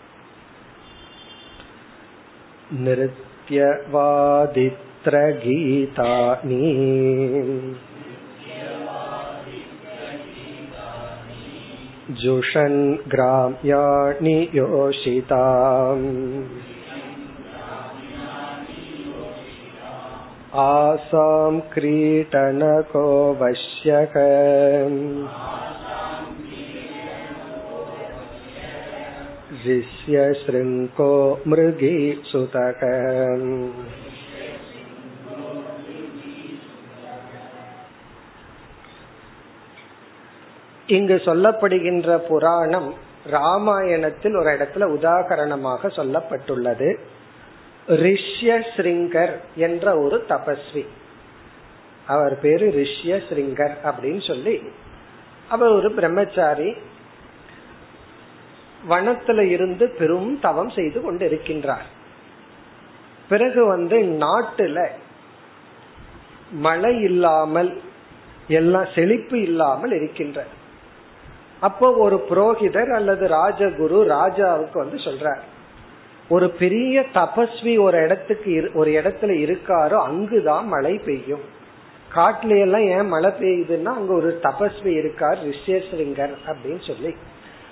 [5.06, 6.58] तत्र गीतानि
[12.22, 16.06] जुषन् ग्राम्याणि योषिताम्
[20.66, 23.06] आसां क्रीटनको
[23.42, 24.18] वश्यक
[31.48, 31.98] मृगी
[32.32, 33.50] सुतकम्
[40.92, 42.90] இங்கு சொல்லப்படுகின்ற புராணம்
[43.32, 46.90] ராமாயணத்தில் ஒரு இடத்துல உதாகரணமாக சொல்லப்பட்டுள்ளது.
[47.88, 50.86] ரிஷ்யஸ்ரிங்கர் என்ற ஒரு தபஸ்வி.
[52.08, 54.56] அவர் பேரு ரிஷ்யஸ்ரிங்கர் அப்படின்னு சொல்லி
[55.50, 56.70] அவர் ஒரு பிரம்மச்சாரி
[58.90, 61.88] வனத்துல இருந்து பெரும் தவம் செய்து கொண்டு இருக்கின்றார்
[63.30, 64.80] பிறகு வந்து நாட்டுல
[66.66, 67.72] மழை இல்லாமல்
[68.48, 70.40] எல்லாம் செழிப்பு இல்லாமல் இருக்கின்ற
[71.62, 75.42] அப்போ ஒரு புரோகிதர் அல்லது ராஜகுரு ராஜாவுக்கு வந்து சொல்றார்
[76.30, 81.46] ஒரு பெரிய தபஸ்வி ஒரு இடத்துக்கு ஒரு இடத்துல இருக்காரோ அங்குதான் மழை பெய்யும்.
[82.16, 87.16] காட்டுல எல்லாம் ஏன் மழை பெய்யுதுன்னா அங்க ஒரு தபஸ்வி இருக்கார் ரிஷேஸ்வரிங்கர் அப்படின்னு சொல்லி.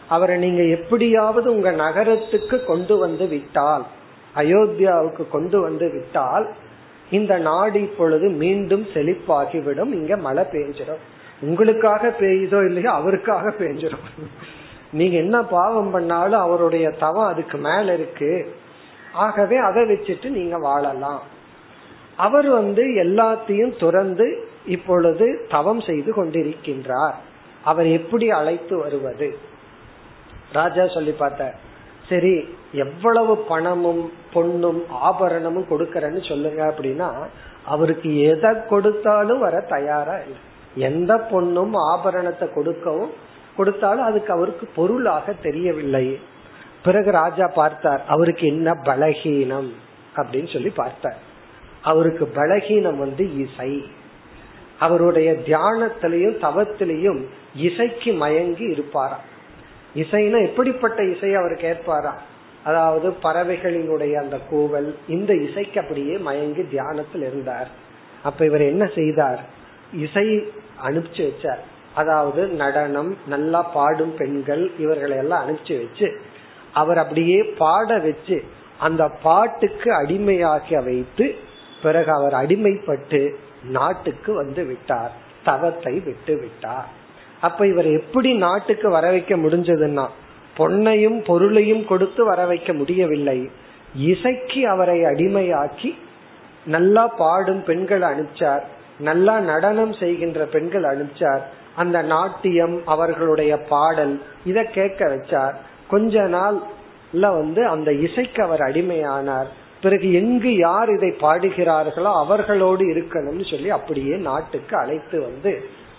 [0.10, 3.86] அவரை நீங்க எப்படியாவது உங்க நகரத்துக்கு கொண்டு வந்து விட்டால்
[4.36, 6.48] அயோத்தியாவுக்கு கொண்டு வந்து விட்டால்
[7.12, 11.04] இந்த நாடு இப்பொழுது மீண்டும் செழிப்பாகிவிடும் இங்க மழை பெஞ்சிடும்.
[11.42, 14.08] உங்களுக்காக பெய்யுதோ இல்லையோ அவருக்காக பெஞ்சிடும்
[14.92, 18.32] நீங்க என்ன பாவம் பண்ணாலும் அவருடைய தவம் அதுக்கு மேல இருக்கு.
[19.14, 21.22] ஆகவே அதை வச்சுட்டு நீங்க வாழலாம்.
[22.16, 24.28] அவர் வந்து எல்லாத்தையும் துறந்து
[24.66, 27.18] இப்பொழுது தவம் செய்து கொண்டிருக்கின்றார்.
[27.64, 29.38] அவர் எப்படி அழைத்து வருவது?
[30.54, 31.54] ராஜா சொல்லி பார்த்த
[32.10, 32.36] சரி
[32.74, 37.10] எவ்வளவு பணமும் பொண்ணும் ஆபரணமும் கொடுக்கறன்னு சொல்லுங்க அப்படின்னா
[37.66, 40.42] அவருக்கு எதை கொடுத்தாலும் வர தயாரா இல்லை
[40.76, 43.12] எந்த பொண்ணும் ஆபரணத்தை கொடுக்கவும்
[43.58, 46.20] கொடுத்தாலும் அதுக்கு அவருக்கு பொருளாக தெரியவில்லை.
[46.84, 49.72] பிறகு ராஜா பார்த்தார் அவருக்கு என்ன பலகீனம்
[50.16, 51.18] அப்படின்னு சொல்லி பார்த்தார்.
[51.82, 53.84] அவருக்கு பலகீனம் வந்து இசை.
[54.80, 59.26] அவருடைய தியானத்திலையும் தவத்திலையும் இசைக்கு மயங்கி இருப்பாராம்
[59.96, 62.14] இசைனா எப்படிப்பட்ட இசை அவர் கேட்பாரா
[62.64, 67.68] அதாவது பறவைகளினுடைய அந்த கூவல் இந்த இசைக்கு அப்படியே மயங்கி தியானத்தில் இருந்தார்.
[68.24, 69.58] அப்ப இவர் என்ன செய்தார்?
[69.92, 70.28] இசை
[70.84, 71.62] அனுப்பிச்சு வச்சார்
[71.96, 76.08] அதாவது நடனம் நல்லா பாடும் பெண்கள் இவர்களை எல்லாம் அனுப்பிச்சு வச்சு
[76.74, 78.44] அவர் அப்படியே பாட வச்சு
[78.78, 81.36] அந்த பாட்டுக்கு அடிமையாக வைத்து
[81.82, 85.12] பிறகு அவர் அடிமைப்பட்டு நாட்டுக்கு வந்து விட்டார்
[85.44, 86.88] தவத்தை விட்டு விட்டார்.
[87.42, 90.06] அப்ப இவர் எப்படி நாட்டுக்கு வர வைக்க முடிஞ்சதுன்னா
[90.58, 93.50] பொன்னையும் பொருளையும் கொடுத்து வர வைக்க முடியவில்லை.
[93.96, 95.96] இசைக்கு அவரை அடிமையாக்கி
[96.66, 98.64] நல்லா பாடும் பெண்களை அனுப்பிச்சார்.
[99.00, 101.42] நல்லா நடனம் செய்கின்ற பெண்கள் அனுப்பிச்சார்.
[101.76, 105.56] அந்த நாட்டியம் அவர்களுடைய பாடல் இத கேட்க வச்சார்.
[105.88, 109.50] கொஞ்ச நாள்ல வந்து அந்த இசைக்கு அவர் அடிமையானார்.
[109.82, 115.54] பிறகு எங்கு யார் இதை பாடுகிறார்களோ அவர்களோடு இருக்கணும்னு சொல்லி அப்படியே நாட்டுக்கு அழைத்து வந்து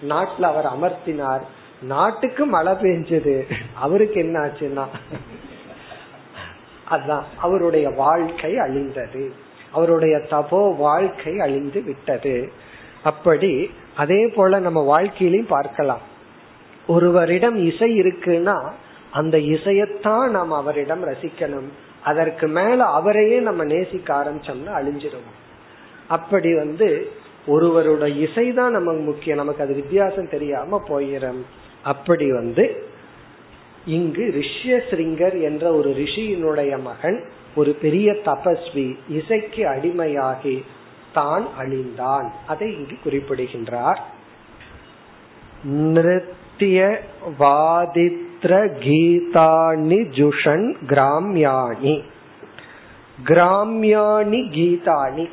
[0.09, 1.41] நாட்டுல அவர் அமர்த்தினார்.
[1.83, 3.37] நாட்டுக்கு மழை பெஞ்சது.
[3.75, 4.87] அவருக்கு என்ன ஆச்சுன்னா
[6.85, 9.33] அதுதான் அவருடைய வாழ்க்கை அழிந்தது.
[9.73, 12.53] அவருடைய தபோ வாழ்க்கை அழிந்து விட்டது.
[13.03, 16.01] அப்படி அதே போல நம்ம வாழ்க்கையிலையும் பார்க்கலாம்.
[16.87, 18.71] ஒருவரிடம் இசை இருக்குன்னா
[19.13, 21.69] அந்த இசையத்தான் நாம் அவரிடம் ரசிக்கணும்.
[22.05, 25.39] அதற்கு மேல அவரையே நம்ம நேசிக்க ஆரம்பிச்சோம்னா அழிஞ்சிருவோம்
[26.09, 27.11] அப்படி வந்து
[27.47, 29.37] ஒருவரோட இசைதான் நமக்கு முக்கியம்.
[29.37, 31.41] நமக்கு அது வித்தியாசம் தெரியாம போயிடும்
[31.83, 32.85] அப்படி வந்து
[33.87, 40.63] இங்கு ரிஷ்யசிரிங்கர் என்ற ஒரு ரிஷியினுடைய மகன் ஒரு பெரிய தபஸ்வி இசைக்கு அடிமையாகி
[41.15, 42.33] தான் அழிந்தான்.
[42.47, 44.01] அதை இங்கு குறிப்பிடுகின்றார்.
[45.65, 47.01] நிருத்திய
[47.39, 48.53] வாதித்ர
[48.85, 52.03] கீதானி ஜுஷன் கிராமியாணி.
[53.25, 55.29] கிராமியாணி கீதானி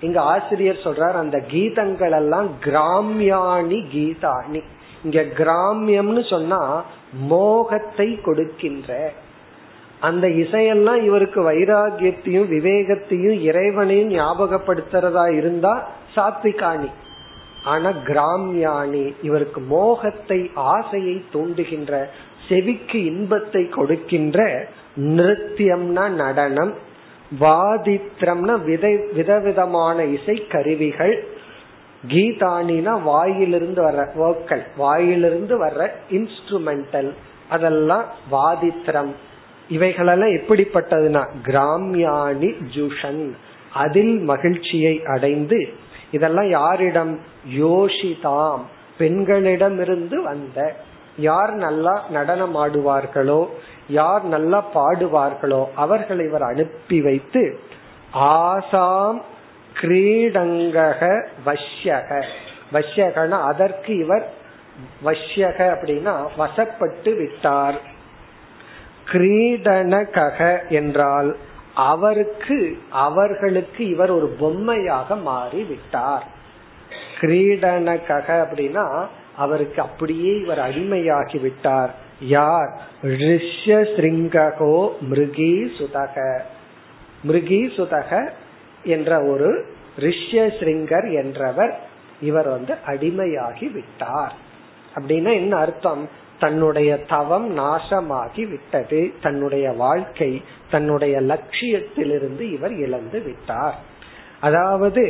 [0.00, 4.62] இங்க ஆசிரியர் சொல்றார் அந்த கீதங்கள் எல்லாம் கிராமியாணி கீதாணி.
[5.04, 6.84] இங்க கிராமியம்னு சொன்னா
[7.18, 9.12] மோகத்தை கொடுக்கின்ற
[10.06, 15.74] அந்த இசையெல்லாம் இவருக்கு வைராகியத்தையும் விவேகத்தையும் இறைவனையும் ஞாபகப்படுத்துறதா இருந்தா
[16.16, 16.90] சாத்விகாணி.
[17.64, 20.40] ஆனா கிராமியாணி இவருக்கு மோகத்தை
[20.74, 21.92] ஆசையை தூண்டுகின்ற
[22.48, 24.40] செவிக்கு இன்பத்தை கொடுக்கின்ற
[25.16, 26.74] நிருத்தியம்னா நடனம்
[27.40, 31.14] வாதித்ரம்னா விதை விதவிதமான இசை கருவிகள்
[32.02, 37.10] கீதானினா வாயிலிருந்து வர்ற வோக்கல் வாயிலிருந்து வர்ற இன்ஸ்ட்ருமெண்டல்
[37.48, 39.12] அதெல்லாம் வாதித்ரம்.
[39.68, 43.32] இவைகளெல்லாம் எப்படிப்பட்டதுன்னா கிராமியாணி ஜூஷன்.
[43.72, 45.68] அதில் மகிழ்ச்சியை அடைந்து
[46.10, 47.20] இதெல்லாம் யாரிடம்?
[47.58, 48.60] யோஷிதாம்
[48.98, 50.76] பெண்களிடமிருந்து வந்த.
[51.18, 53.46] யார் நல்லா நடனம் ஆடுவார்களோ
[53.88, 57.58] யார் நல்லா பாடுவார்களோ அவர்களை இவர் அனுப்பி வைத்து
[58.14, 59.20] ஆசாம்
[59.80, 61.02] கிரீடங்கக
[61.46, 62.22] வஷ்யக.
[62.72, 64.26] வஷ்யகன அதற்கு இவர்
[65.04, 67.94] வஷ்யக அப்படின்னா வசப்பட்டு விட்டார்.
[69.12, 71.36] கிரீடனகக என்றால்
[71.74, 76.34] அவருக்கு அவர்களுக்கு இவர் ஒரு பொம்மையாக மாறி விட்டார்
[77.20, 81.94] கிரீடனகக அப்படின்னா அவருக்கு அப்படியே இவர் அடிமையாகி விட்டார்.
[82.20, 82.80] யார்?
[83.02, 86.40] ரிஷ்ய சிங்ககோ மிருகி சுதக.
[87.22, 88.30] மிருகி சுதக
[88.84, 89.66] என்ற ஒரு
[90.00, 91.78] ரிஷ்ய சிங்கர் என்றவர்
[92.20, 94.32] இவர் வந்து அடிமையாகி விட்டார்.
[94.94, 96.08] அப்படின்னா என்ன அர்த்தம்?
[96.38, 99.12] தன்னுடைய தவம் நாசமாகி விட்டது.
[99.22, 103.76] தன்னுடைய வாழ்க்கை தன்னுடைய லட்சியத்திலிருந்து இவர் இழந்து விட்டார்.
[104.40, 105.04] அதாவது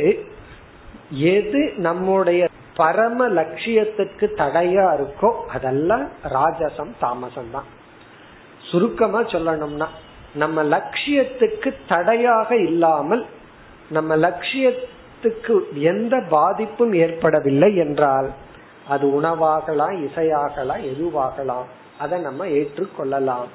[1.09, 2.41] எது நம்முடைய
[2.75, 7.69] பரம லட்சியத்துக்கு தடையா இருக்கோ அதெல்லாம் ராஜசம் தாமசம் தான்.
[8.71, 9.87] சுருக்கமா சொல்லணும்னா
[10.33, 13.25] நம்ம லட்சியத்துக்கு தடையாக இல்லாமல்
[13.89, 18.27] நம்ம லட்சியத்துக்கு எந்த பாதிப்பும் ஏற்படவில்லை என்றால்
[18.89, 21.67] அது உணவாகலாம் இசையாகலாம் எதுவாகலாம்
[22.03, 23.47] அதை நம்ம ஏற்றுக்கொள்ளலாம்.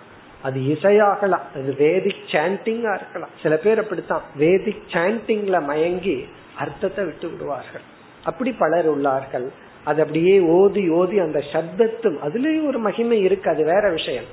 [0.42, 3.34] அது இசையாகலாம் அது வேதிக் சாண்டிங்கா இருக்கலாம்.
[3.42, 6.16] சில பேர் அப்படித்தான் வேதிக் சாண்டிங்ல மயங்கி
[6.62, 7.84] அர்த்தத்தை விட்டு விடுவார்கள்
[8.24, 9.46] அப்படி பலர் உள்ளார்கள்.
[9.84, 14.28] அது அப்படியே ஓதி ஓதி அந்த சப்தத்தும் அதுலயும் ஒரு மகிமை இருக்கு அது வேற விஷயம்.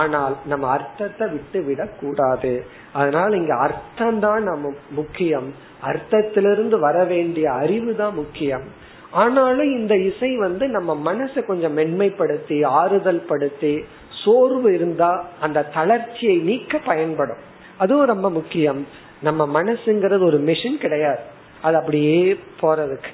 [0.00, 2.52] ஆனால் நம்ம அர்த்தத்தை விட்டு விட கூடாது.
[2.92, 5.48] அதனால இங்க அர்த்தம் தான் நம்ம முக்கியம்.
[5.90, 8.66] அர்த்தத்திலிருந்து வர வேண்டிய அறிவு தான் முக்கியம்.
[9.12, 13.84] ஆனாலும் இந்த இசை வந்து நம்ம மனசை கொஞ்சம் மென்மைப்படுத்தி ஆறுதல் படுத்தி
[14.24, 17.50] சோர்வு இருந்தா அந்த தளர்ச்சியை நீக்க பயன்படும்.
[17.78, 18.86] அதுவும் ரொம்ப முக்கியம்.
[19.22, 21.18] நம்ம மனசுங்கிறது ஒரு மிஷின் கிடையாது.
[21.62, 23.10] அது அப்படியே போறதுக்கு.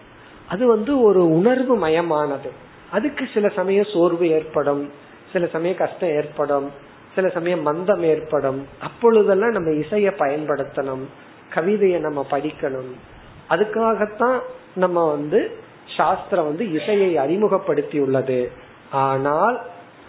[0.48, 2.50] அது வந்து ஒரு உணர்வு மயமானது.
[2.90, 4.90] அதுக்கு சில சமயம் சோர்வு ஏற்படும்.
[5.32, 6.70] சில சமயம் கஷ்டம் ஏற்படும்.
[7.14, 8.66] சில சமயம் மந்தம் ஏற்படும்.
[8.80, 11.04] அப்பொழுதெல்லாம் நம்ம இசைய பயன்படுத்தணும்.
[11.54, 12.92] கவிதையை நம்ம படிக்கணும்.
[13.50, 14.38] அதுக்காகத்தான்
[14.74, 15.66] நம்ம வந்து
[15.97, 18.39] சாஸ்திரம் வந்து இசையை அறிமுகப்படுத்தி உள்ளது
[19.03, 19.57] ஆனால்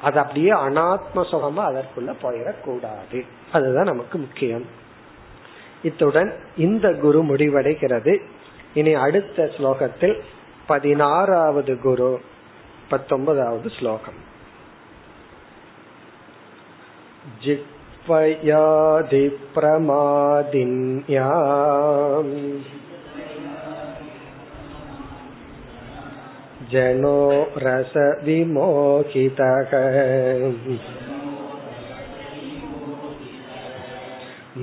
[0.02, 3.20] அது அப்படியே அனாத்ம சுகமா அதற்குள்ள போயிடக்கூடாது
[3.52, 4.66] அதுதான் நமக்கு முக்கியம்
[5.82, 8.14] இத்துடன் இந்த குரு முடிவடைகிறது
[8.74, 10.16] இனி அடுத்த ஸ்லோகத்தில்
[10.66, 12.12] பதினாறாவது குரு
[12.88, 14.20] பத்தொன்பதாவது ஸ்லோகம்
[21.04, 22.32] जिह्वयादिप्रमादिन्याम्
[26.72, 27.18] जनो
[27.66, 29.70] रसविमोहितः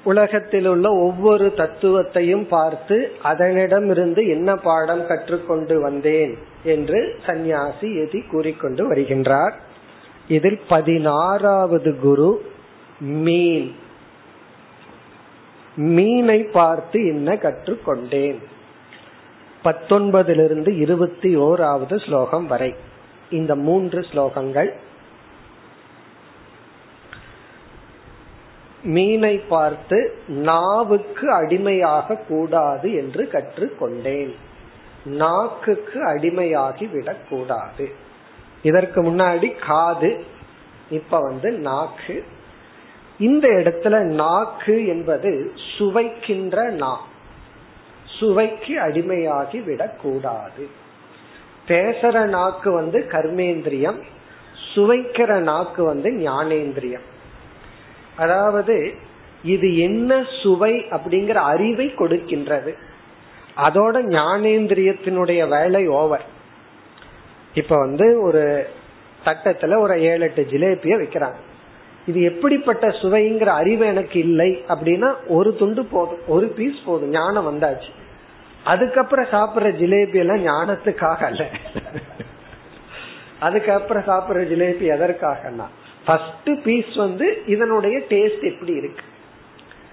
[0.04, 9.52] உலகத்தில் உள்ள ஒவ்வொரு தத்துவத்தையும் பார்த்து அதனிடமிருந்து என்ன பாடம் கற்றுக்கொண்டு வந்தேன் என்று சந்நியாசி எதி கூறிக்கொண்டு வருகின்றார்.
[10.28, 12.44] இதில் பதினாறாவது குரு
[13.00, 13.74] மீன்.
[15.76, 18.38] மீனை பார்த்து என்ன கற்றுக்கொண்டேன்.
[19.64, 22.74] பத்தொன்பதிலிருந்து இருபத்தி ஓராவது ஸ்லோகம் வரை.
[23.30, 24.72] இந்த மூன்று ஸ்லோகங்கள்
[28.82, 34.34] மீனை பார்த்து நாவுக்கு அடிமையாக கூடாது என்று கற்றுக்கொண்டேன்.
[35.04, 37.90] நாக்குக்கு அடிமையாகி விடக்கூடாது.
[38.62, 40.24] இதற்கு முன்னாடி காது
[40.90, 42.24] இப்ப வந்து நாக்கு.
[43.18, 47.00] இந்த இடத்துல நாக்கு என்பது சுவைக்கின்ற நா.
[48.04, 50.68] சுவைக்கு அடிமையாகி விடக்கூடாது.
[51.68, 54.02] பேசுற நாக்கு வந்து கர்மேந்திரியம்
[54.74, 57.08] சுவைக்கிற நாக்கு வந்து ஞானேந்திரியம்.
[58.20, 58.76] அதாவது
[59.54, 60.10] இது என்ன
[60.42, 62.72] சுவை அப்படிங்கிற அறிவை கொடுக்கின்றது.
[63.66, 66.24] அதோட ஞானேந்திரியத்தினுடைய வேலை ஓவர்.
[67.54, 68.42] இப்ப வந்து ஒரு
[69.24, 71.40] தட்டத்துல ஒரு ஏழு எட்டு ஜிலேபிய வைக்கிறாங்க.
[72.06, 77.90] இது எப்படிப்பட்ட சுவைங்கிற அறிவு எனக்கு இல்லை அப்படின்னா ஒரு துண்டு போதும் ஒரு பீஸ் போதும் ஞானம் வந்தாச்சு.
[78.64, 81.42] அதுக்கப்புறம் சாப்பிடுற ஜிலேபி எல்லாம் ஞானத்துக்காக அல்ல.
[83.38, 85.66] அதுக்கப்புறம் சாப்பிடுற ஜிலேபி எதற்காகனா
[86.06, 89.04] ஃபர்ஸ்ட் பீஸ் வந்து இதனுடைய டேஸ்ட் எப்படி இருக்கு?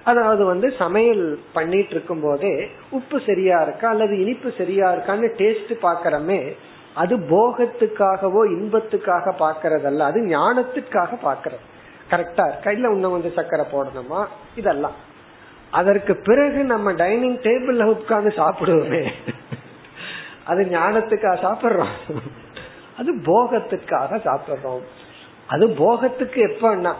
[0.03, 6.53] அதாவது வந்து சமையல் பண்ணிட்டு இருக்கும் போதே உப்பு சரியா இருக்கா அல்லது இனிப்பு சரியா இருக்கான்னு டேஸ்ட் பாக்கிறமே
[6.93, 11.65] அது போகத்துக்காகவோ இன்பத்துக்காக பாக்கிறதல்ல அது ஞானத்துக்காக பாக்கிறது
[12.11, 12.71] கரெக்டா இருக்கா?
[12.71, 14.25] இல்ல இன்னும் கொஞ்சம் சக்கரை போடணுமா?
[14.55, 14.95] இதெல்லாம்.
[15.71, 19.11] அதற்கு பிறகு நம்ம டைனிங் டேபிள்ல உட்கார்ந்து சாப்பிடுவோமே.
[20.45, 22.15] அது ஞானத்துக்காக சாப்பிடுறோம்.
[22.97, 24.81] அது போகத்துக்காக சாப்பிடுறோம்.
[25.47, 26.93] அது போகத்துக்கு எப்பன்னா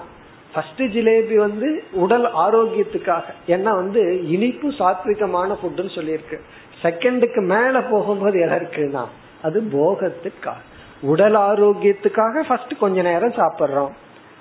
[0.54, 3.24] ஃபர்ஸ்ட் ஜிலேபி வந்து உடல் ஆரோக்கியத்துக்காக.
[3.48, 6.40] ஏன்னா வந்து இனிப்பு சாத்விகமான ஃபுட்னு சொல்லியிருக்கு.
[6.82, 9.06] செகண்டுக்கு மேல போகும்போது எதற்குனா
[9.42, 10.62] அது போகத்துக்காக.
[11.02, 13.92] உடல் ஆரோக்கியத்துக்காக ஃபர்ஸ்ட் கொஞ்ச நேரம் சாப்பிடுறோம்.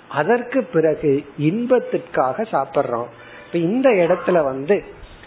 [0.09, 3.07] அதற்கு பிறகு இன்பத்திற்காக சாப்பிடுறோம்.
[3.47, 4.85] இப்ப இந்த இடத்துல வந்து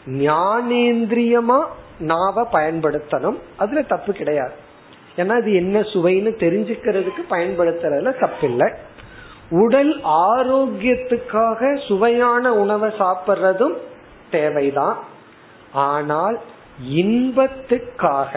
[0.07, 1.65] ஞானேந்திரியமா
[1.99, 3.37] நாவ பயன்படுத்தணும்.
[3.57, 4.53] அதுல தப்பு கிடையாது.
[5.19, 8.69] ஏன்னா அது என்ன சுவைன்னு தெரிஞ்சுக்கிறதுக்கு பயன்படுத்துறதுல தப்பில்லை.
[9.49, 9.93] உடல்
[10.27, 13.77] ஆரோக்கியத்துக்காக சுவையான உணவை சாப்பிட்றதும்
[14.31, 14.97] தேவைதான்.
[15.73, 16.37] ஆனால்
[16.93, 18.33] இன்பத்துக்காக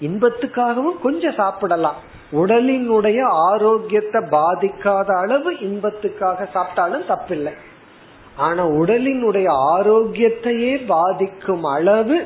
[0.00, 1.98] இன்பத்துக்காகவும் கொஞ்சம் சாப்பிடலாம்.
[2.32, 7.54] உடலினுடைய ஆரோக்கியத்தை பாதிக்காத அளவு இன்பத்துக்காக சாப்பிட்டாலும் தப்பில்லை.
[8.36, 12.18] ஆனா உடலினுடைய ஆரோக்கியத்தையே பாதிக்கும் அளவு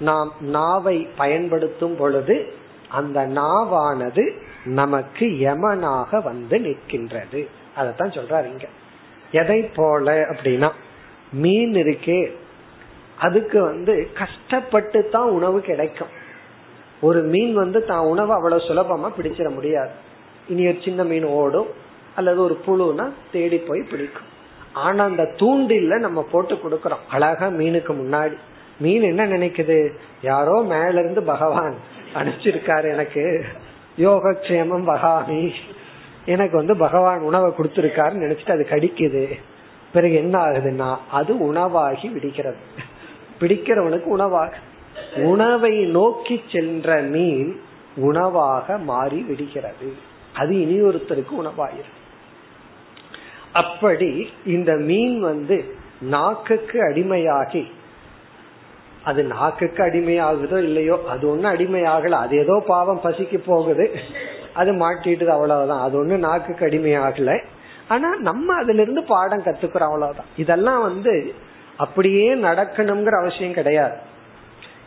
[0.00, 2.54] நாம் நாவை பயன்படுத்தும் பொழுது
[2.88, 4.30] அந்த நாவானது
[4.64, 7.46] நமக்கு யமனாக வந்து நிற்கின்றது.
[7.76, 8.66] அதத்தான் சொல்றாரு இங்க.
[9.30, 10.70] எதை போல அப்படின்னா
[11.32, 12.32] மீன் இருக்கே
[13.18, 16.08] அதுக்கு வந்து கஷ்டப்பட்டு தான் உணவு கிடைக்கும்.
[17.00, 19.90] ஒரு மீன் வந்து தான் உணவு அவ்வளவு சுலபமா பிடிச்சிட முடியாது.
[20.48, 21.66] இனி ஒரு சின்ன மீன் ஓடும்
[22.16, 24.34] அல்லது ஒரு புழுனா தேடி போய் பிடிக்கும்.
[24.72, 27.06] ஆனா அந்த தூண்டில்ல நம்ம போட்டு கொடுக்கறோம்.
[27.08, 28.36] அழகா மீனுக்கு முன்னாடி.
[28.78, 29.90] மீன் என்ன நினைக்குது?
[30.22, 31.74] யாரோ மேல இருந்து பகவான்
[32.14, 33.44] அனுப்பிச்சிருக்காரு எனக்கு.
[33.98, 35.50] யோகக்ஷேமம் பகாமி
[36.24, 39.38] எனக்கு வந்து பகவான் உணவை கொடுத்திருக்காருன்னு நினைச்சிட்டு அது கடிக்குது.
[39.92, 42.56] பிறகு என்ன ஆகுதுன்னா அது உணவாகி விடுகிறது.
[43.40, 44.56] பிடிக்கிறவனுக்கு உணவாக.
[45.16, 47.60] உணவை நோக்கி சென்ற மீன்
[47.96, 49.92] உணவாக மாறி விடுகிறது.
[50.34, 51.94] அது இனி ஒருத்தருக்கு உணவாயிரும்.
[53.52, 57.66] அப்படி இந்த மீன் வந்து நாக்குக்கு அடிமையாகி
[59.06, 62.16] அது நாக்குக்கு அடிமையாகுதோ இல்லையோ அது ஒண்ணு அடிமையாகல.
[62.24, 63.84] அது ஏதோ பாவம் பசிக்கு போகுது.
[64.52, 65.80] அது மாட்டிட்டு அவ்வளவுதான்.
[65.80, 67.32] அது ஒண்ணு நாக்குக்கு அடிமையாகல.
[67.88, 70.30] ஆனா நம்ம அதுல இருந்து பாடம் கத்துக்கிறோம் அவ்வளவுதான்.
[70.36, 71.34] இதெல்லாம் வந்து
[71.76, 73.96] அப்படியே நடக்கணுங்கிற அவசியம் கிடையாது.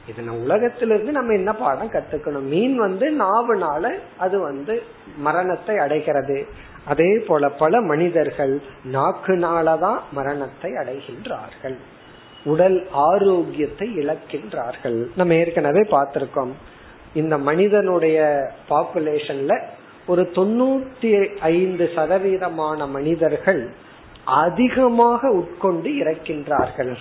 [0.10, 2.48] இது நம்ம உலகத்திலிருந்து நம்ம என்ன பாடம் கத்துக்கணும்?
[2.54, 3.86] மீன் வந்து நாவுனால
[4.18, 4.84] அது வந்து
[5.18, 6.48] மரணத்தை அடைகிறது.
[6.86, 8.62] அதே போல பல மனிதர்கள்
[8.92, 11.78] நாக்குனாலதான் மரணத்தை அடைகின்றார்கள்.
[12.44, 15.08] உடல் ஆரோக்கியத்தை இழக்கின்றார்கள்.
[15.16, 16.52] நம்ம ஏற்கனவே பார்த்திருக்கோம்.
[17.14, 19.62] இந்த மனிதனுடைய பாப்புலேஷன்ல
[20.06, 23.70] ஒரு தொண்ணூத்தி ஐந்து சதவீதமான மனிதர்கள்
[24.24, 26.98] அதிகமாக உட்கொண்டு இறக்கின்றார்கள்.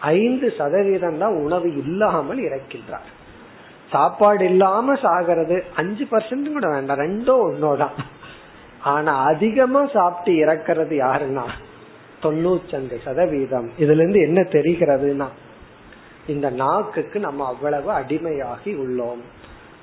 [0.00, 3.08] ஐந்து சதவீதம் தான் உணவு இல்லாமல் இறக்கின்றார்.
[3.90, 7.92] சாப்பாடு இல்லாம சாகிறது அஞ்சு பர்சன்ட் கூட வேண்டாம் ரெண்டோ ஒன்னோதான்
[8.82, 11.44] ஆனா அதிகமா சாப்பிட்டு இறக்கிறது யாருன்னா
[12.24, 13.70] தொண்ணூற்றஞ்சு சதவீதம்.
[13.78, 15.26] இதுல இருந்து என்ன தெரிகிறதுனா
[16.26, 19.22] இந்த நாக்குக்கு நம்ம அவ்வளவு அடிமையாகி உள்ளோம்.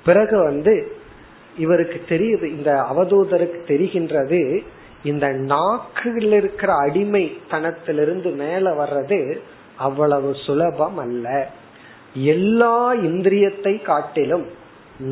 [0.04, 0.92] பிறகு வந்து
[1.58, 4.62] இவருக்கு தெரியுது இந்த அவதூதருக்கு தெரிகின்றது
[5.04, 9.38] இந்த நாக்குல இருக்கிற அடிமை தனத்திலிருந்து மேல வர்றது
[9.76, 11.50] அவ்வளவு சுலபம் அல்ல.
[12.14, 14.46] எல்லா இந்திரியத்தை காட்டிலும்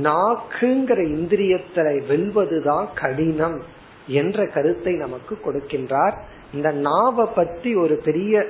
[0.02, 3.62] நாக்குங்கிற இந்திரியத்தை வெல்வதுதான் கடினம்
[4.06, 6.16] என்ற கருத்தை நமக்கு கொடுக்கின்றார்.
[6.54, 8.44] இந்த நாவை பத்தி ஒரு பெரிய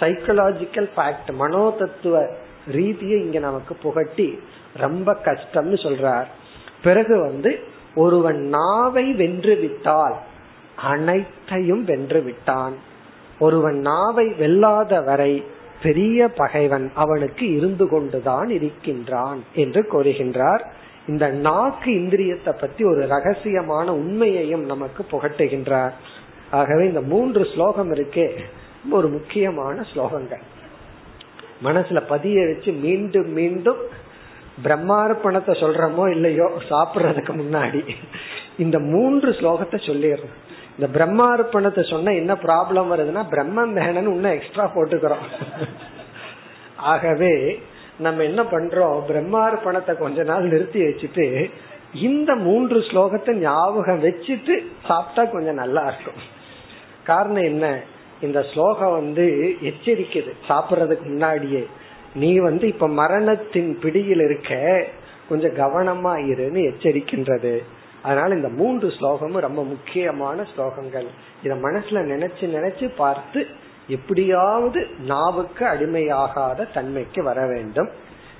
[0.00, 2.26] சைக்கலாஜிக்கல் ஃபேக்ட் மனோ தத்துவ
[2.72, 4.38] ரீதியை இங்க நமக்கு புகட்டி
[4.76, 6.26] ரொம்ப கஷ்டம்னு சொல்றார்.
[6.82, 7.58] பிறகு வந்து
[7.94, 10.16] ஒருவன் நாவை வென்று விட்டால்
[10.76, 12.74] அனைத்தையும் வென்று விட்டான்
[13.38, 15.44] ஒருவன் நாவை வெல்லாத வரை
[15.82, 20.62] பெரிய பகைவன் அவனுக்கு இருந்து கொண்டுதான் இருக்கின்றான் என்று கூறுகின்றார்.
[21.08, 25.92] இந்த நாக்கு இந்திரியத்தை பத்தி ஒரு ரகசியமான உண்மையையும் நமக்கு புகட்டுகின்றார்.
[26.58, 28.28] ஆகவே இந்த மூன்று ஸ்லோகம் இருக்கே.
[28.98, 30.44] ஒரு முக்கியமான ஸ்லோகங்கள்.
[31.66, 33.82] மனசுல பதிய வச்சு மீண்டும் மீண்டும்
[34.66, 37.82] பிரம்மார்ப்பணத்தை சொல்றமோ இல்லையோ சாப்பிடுறதுக்கு முன்னாடி.
[38.64, 40.34] இந்த மூன்று ஸ்லோகத்தை சொல்லிடுறோம்.
[40.76, 45.24] இந்த பிரம்மார்ப்பணத்தை சொன்ன என்ன ப்ராப்ளம் வருதுன்னா பிரம்மம் வேணும்னு இன்னும் எக்ஸ்ட்ரா போட்டுக்கிறோம்.
[46.92, 47.32] ஆகவே
[47.98, 48.96] நம்ம என்ன பண்றோம்?
[49.10, 51.26] பிரம்மார்ப்பணத்தை கொஞ்ச நாள் நிறுத்தி வச்சுட்டு
[52.08, 54.54] இந்த மூன்று ஸ்லோகத்தை ஞாபகம் வச்சுட்டு
[54.88, 56.20] சாப்பிட்டா கொஞ்சம் நல்லா இருக்கும்.
[57.04, 57.80] காரணம் என்ன?
[58.20, 60.32] இந்த ஸ்லோகம் வந்து எச்சரிக்குது.
[60.48, 61.66] சாப்பிடுறதுக்கு முன்னாடியே.
[62.14, 64.84] நீ வந்து இப்ப மரணத்தின் பிடியில் இருக்க
[65.28, 67.62] கொஞ்சம் கவனமா இருன்னு எச்சரிக்கின்றது.
[68.02, 71.06] அதனால இந்த மூன்று ஸ்லோகமும் ரொம்ப முக்கியமான ஸ்லோகங்கள்.
[71.42, 73.46] இத மனசுல நினைச்சு நினைச்சு பார்த்து
[73.88, 77.88] எப்படியாவது நாவுக்கு அடிமையாகாத தன்மைக்கு வர வேண்டும்.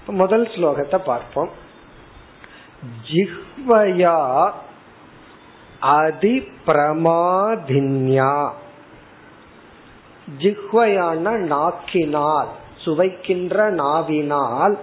[0.06, 1.50] முதல் ஸ்லோகத்தை பார்ப்போம்.
[3.10, 4.50] ஜிஹ்வயா
[5.85, 8.49] அதி பிரமாதின்யா
[10.39, 14.78] ஜிஹ்வையான நாக்கினால் சுவைக்கின்ற நாவினால்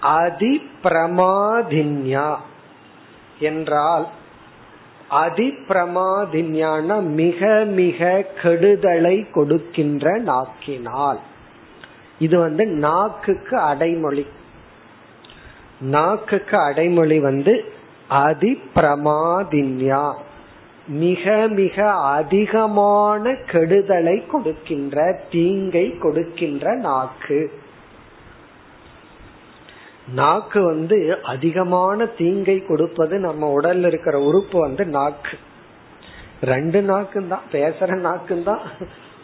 [0.00, 2.36] அதி பிரமாதின்யா
[3.38, 4.06] என்றால்
[5.08, 11.18] அதி பிரமாதின்யான மிக மிக கெடுதலை கொடுக்கின்ற நாக்கினால்.
[12.18, 14.26] இது வந்து நாக்குக்கு அடைமொழி.
[15.80, 17.74] நாக்குக்கு அடைமொழி வந்து
[18.10, 20.14] அதி பிரமாதின்யா
[20.86, 27.50] மிக மிக அதிகமான கெடுதலை கொடுக்கின்ற தீங்கை கொடுக்கின்ற நாக்கு.
[30.06, 35.36] நாக்கு வந்து அதிகமான தீங்கை கொடுப்பது நம்ம உடல்ல இருக்கிற உறுப்பு வந்து நாக்கு.
[36.40, 38.64] ரெண்டு நாக்கும் தான் பேசுற நாக்கும் தான்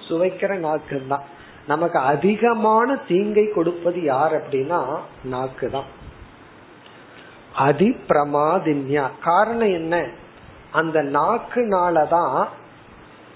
[0.09, 1.24] சுவைக்கிற நாக்கும் தான்
[1.66, 4.80] நமக்கு அதிகமான தீங்கை கொடுப்பது யார் அப்படின்னா
[5.24, 5.91] நாக்கு தான்
[7.59, 9.11] அதிப்பிரமாதின்யா.
[9.22, 10.07] காரணம் என்ன?
[10.70, 12.44] அந்த நாக்குனாலதான்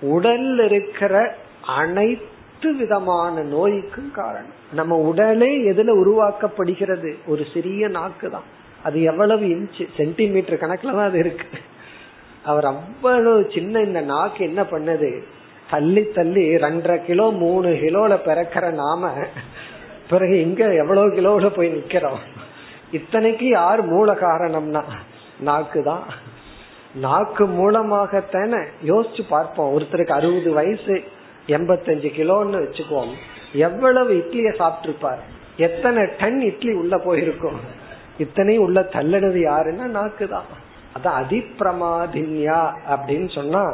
[0.02, 1.36] உடல்ல இருக்கிற
[1.66, 4.54] அனைத்து விதமான நோய்க்கும் காரணம்.
[4.72, 7.14] நம்ம உடலே எதுல உருவாக்கப்படுகிறது?
[7.26, 8.42] ஒரு சிறிய நாக்கு தான்
[8.82, 11.58] அது எவ்வளவு இன்ச்சு சென்டிமீட்டர் கணக்குல தான் அது இருக்கு.
[12.44, 15.22] அவர் அவ்வளவு சின்ன இந்த நாக்கு என்ன பண்ணது?
[15.70, 19.10] தள்ளி தள்ளி ரெண்டரை கிலோ மூணு கிலோல பிறக்கிற நாம
[20.10, 22.18] பிறகு இங்க எவ்வளவு கிலோல போய் நிக்கிறோம்?
[22.92, 24.82] இத்தனைக்கு யார் மூல காரணம்னா?
[25.40, 26.04] நாக்கு தான்
[26.94, 29.78] நாக்கு மூலமாகத்தானே யோசிச்சு பார்ப்போம்.
[29.78, 31.02] ஒருத்தருக்கு அறுபது வயசு
[31.48, 33.12] எண்பத்தஞ்சு கிலோன்னு வச்சுக்குவோம்.
[33.52, 35.18] எவ்வளவு இட்லிய சாப்பிட்டிருப்பார்?
[35.56, 37.60] எத்தனை டன் இட்லி உள்ள போயிருக்கும்?
[38.18, 40.44] இத்தனையும் உள்ள தள்ளனது யாருன்னா நாக்கு தான்
[40.96, 42.60] அதான் அதிப்பிரமாதின்யா
[42.92, 43.64] அப்படின்னு சொன்னா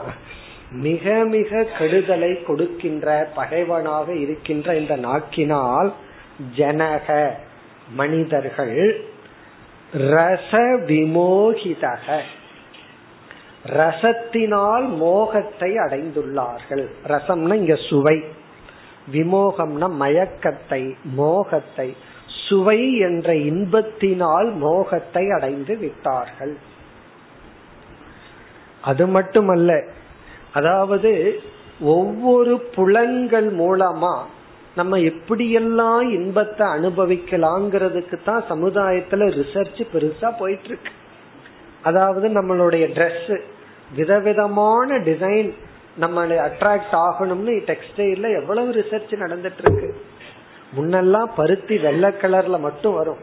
[0.70, 5.92] மிக மிக கெடுதலை கொடுக்கின்ற பகைவனாக இருக்கின்ற இந்த நாக்கினால்
[6.56, 7.30] ஜனக.
[7.88, 9.04] மனிதர்கள்
[9.92, 12.20] ரச விமோகிதக
[13.66, 16.86] ரசத்தினால் மோகத்தை அடைந்துள்ளார்கள்.
[17.06, 18.24] ரசம்னா இங்க சுவை.
[19.12, 21.96] விமோகம்னா மயக்கத்தை மோகத்தை.
[22.48, 26.56] சுவை என்ற இன்பத்தினால் மோகத்தை அடைந்து விட்டார்கள்.
[28.82, 29.84] அது மட்டுமல்ல
[30.52, 31.42] அதாவது
[31.80, 34.22] ஒவ்வொரு புலன்கள் மூலமா
[34.76, 40.90] நம்ம எப்படியெல்லாம் இன்பத்தை அனுபவிக்கலாங்கிறதுக்கு தான் சமுதாயத்துல ரிசர்ச் பெருசா போயிட்டு இருக்கு
[41.82, 43.40] அதாவது நம்மளுடைய ட்ரெஸ்
[43.96, 45.52] விதவிதமான டிசைன்
[46.00, 50.04] நம்மளை அட்ராக்ட் ஆகணும்னு டெக்ஸ்டைல்ல எவ்வளவு ரிசர்ச் நடந்துட்டு இருக்கு
[50.76, 53.18] முன்னெல்லாம் பருத்தி வெள்ளை கலர்ல மட்டும் வரும்.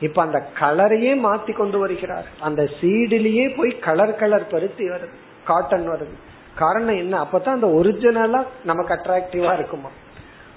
[0.00, 2.26] இப்ப அந்த கலரையே மாத்தி கொண்டு வருகிறார்.
[2.40, 5.14] அந்த சீடிலேயே போய் கலர் கலர் பருத்தி வருது
[5.44, 6.14] காட்டன் வருது.
[6.54, 7.22] காரணம் என்ன?
[7.22, 9.88] அப்பதான் அந்த ஒரிஜினலா நமக்கு அட்ராக்டிவா இருக்குமா?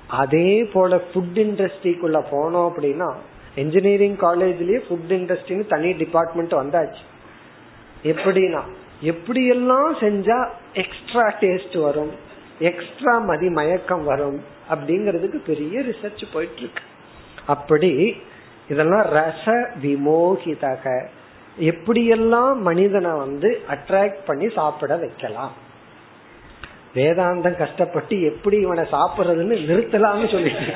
[0.08, 3.14] அதே போல ஃபுட் இண்டஸ்ட்ரிக்குள்ள போனோம் அப்படின்னா
[3.56, 7.04] இன்ஜினியரிங் காலேஜ்லயே ஃபுட் இண்டஸ்ட்ரின்னு தனி டிபார்ட்மெண்ட் வந்தாச்சு.
[8.04, 8.62] எப்படின்னா
[9.04, 12.12] எப்படியெல்லாம் செஞ்சா எக்ஸ்ட்ரா டேஸ்ட் வரும்
[12.60, 14.40] எக்ஸ்ட்ரா மதி மயக்கம் வரும்
[14.70, 16.84] அப்படிங்கறதுக்கு பெரிய ரிசர்ச் போயிட்டு இருக்கு
[17.46, 18.22] அப்படி
[18.70, 21.08] இதெல்லாம் ரச விமோகிதக.
[21.60, 25.52] எப்படியெல்லாம் மனிதனை வந்து அட்ராக்ட் பண்ணி சாப்பிட வைக்கலாம்?
[26.98, 30.74] வேதாந்தம் கஷ்டப்பட்டு எப்படி இவனை சாப்பிடுறதுன்னு நிறுத்தலாம்னு சொல்லிட்டு.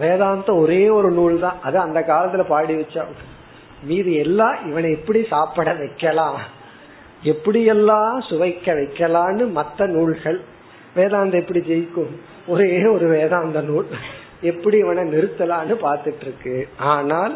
[0.00, 3.02] வேதாந்தம் ஒரே ஒரு நூல் தான் அது அந்த காலத்துல பாடி வச்சா.
[3.82, 6.38] மீது எல்லாம் இவனை எப்படி சாப்பிட வைக்கலாம்?
[7.22, 10.38] எப்படியெல்லாம் சுவைக்க வைக்கலான்னு மத்த நூல்கள்.
[10.96, 12.12] வேதாந்தம் எப்படி ஜெயிக்கும்?
[12.46, 13.86] ஒரே ஒரு வேதாந்த நூல்.
[14.40, 16.68] எப்படி இவனை நிறுத்தலான்னு பாத்துட்டு இருக்கு.
[16.76, 17.34] ஆனால்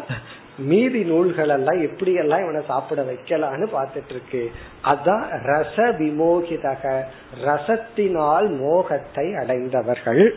[0.57, 4.51] மீதி நூல்கள் எல்லாம் எப்படி எல்லாம் இவனை சாப்பிட வைக்கலான்னு பாத்துட்டு இருக்கு
[4.83, 7.01] அதான் ரச விமோகிதக
[7.45, 10.35] ரசத்தினால் மோகத்தை அடைந்தவர்கள்.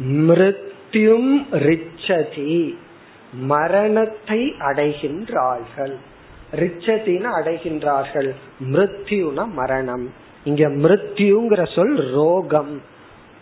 [0.00, 2.74] மிருத்யும் ரிச்சதி
[3.32, 5.94] மரணத்தை அடைகின்றார்கள்.
[6.52, 8.34] ரிச்சத்தின அடைகின்றார்கள்.
[8.60, 10.12] மிருத்யுன மரணம்.
[10.44, 12.82] இங்க மிருத்யுங்கிற சொல் ரோகம்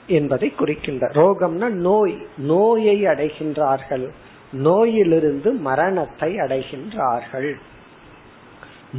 [0.06, 4.08] என்பதை குறிக்கின்ற ரோகம்னா நோய் நோயை அடைகின்றார்கள்.
[4.54, 7.52] நோயிலிருந்து மரணத்தை அடைகின்றார்கள்.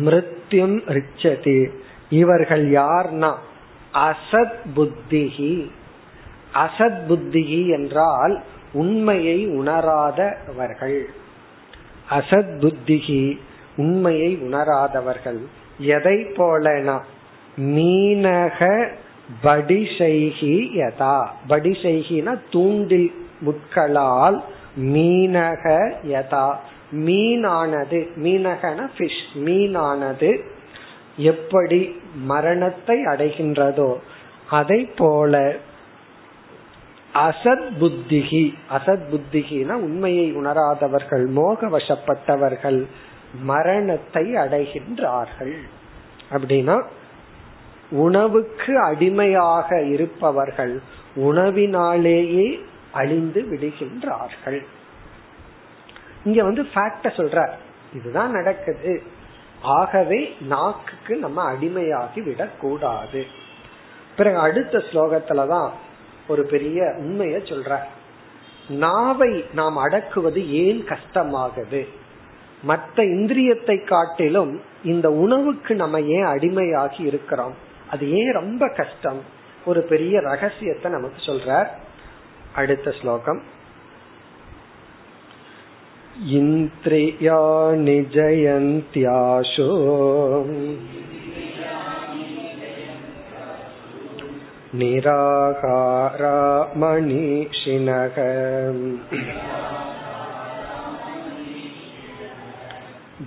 [0.05, 1.69] மிருத்யும் ரிச்சதி.
[2.09, 3.35] இவர்கள் யார்னா?
[3.93, 5.71] அசத் புத்திகி
[6.53, 8.43] அசத் புத்திகி என்றால்
[8.73, 11.01] உண்மையை உணராதவர்கள்.
[12.09, 13.39] அசத் புத்திகி
[13.77, 15.39] உண்மையை உணராதவர்கள்.
[15.77, 16.99] எதை போலனா?
[17.57, 18.89] மீனக
[19.43, 21.27] படிசைகி யதா.
[21.49, 24.43] படிசைகினா தூண்டில் முட்களால்
[24.77, 26.55] மீனக யதா.
[26.91, 30.41] மீனானது மீனகன பிஷ் மீனானது
[31.17, 33.95] எப்படி மரணத்தை அடைகின்றதோ
[34.49, 35.55] அதை போல
[37.13, 42.85] அசத் புத்திகி அசத் புத்திகினா உண்மையை உணராதவர்கள் மோக வசப்பட்டவர்கள்
[43.41, 45.55] மரணத்தை அடைகின்றார்கள்.
[46.31, 46.83] அப்படின்னா
[47.89, 50.81] உணவுக்கு அடிமையாக இருப்பவர்கள்
[51.15, 52.59] உணவினாலேயே
[52.95, 54.61] அழிந்து விடுகின்றார்கள்.
[56.23, 57.37] இங்க வந்து ஃபேக்ட சொல்ற
[57.93, 58.93] இதுதான் நடக்குது.
[59.61, 63.25] ஆகவே நாக்குக்கு நம்ம அடிமையாகி விடக்கூடாது.
[64.17, 65.69] பிறகு அடுத்த ஸ்லோகத்துலதான்
[66.27, 67.79] ஒரு பெரிய உண்மைய சொல்ற
[68.69, 71.81] நாவை நாம் அடக்குவது ஏன் கஷ்டமாகுது
[72.63, 77.55] மற்ற இந்திரியத்தை காட்டிலும் இந்த உணவுக்கு நம்ம ஏன் அடிமையாகி இருக்கிறோம்?
[77.91, 79.21] அது ஏன் ரொம்ப கஷ்டம்?
[79.65, 81.67] ஒரு பெரிய ரகசியத்தை நமக்கு சொல்றார்.
[82.60, 83.40] அடுத்த ஸ்லோகம்
[86.38, 89.68] इन्द्रियाणि जयन्त्याशो
[94.80, 96.36] निराहारा
[96.80, 98.18] मनीषिणः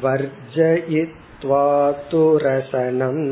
[0.03, 1.65] वर्जयित्वा
[2.11, 3.25] तु रसनम्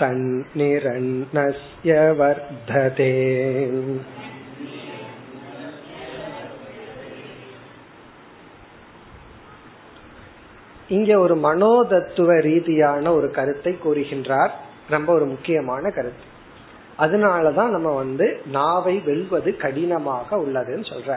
[0.00, 3.14] तन्निरन्नस्य वर्धते
[10.90, 14.52] இங்க ஒரு மனோதத்துவ ரீதியான ஒரு கருத்தை கூறுகின்றார்
[14.88, 16.24] ரொம்ப ஒரு முக்கியமான கருத்து
[16.98, 21.12] அதனாலதான் நம்ம வந்து நாவை வெல்வது கடினமாக உள்ளதுன்னு சொல்ற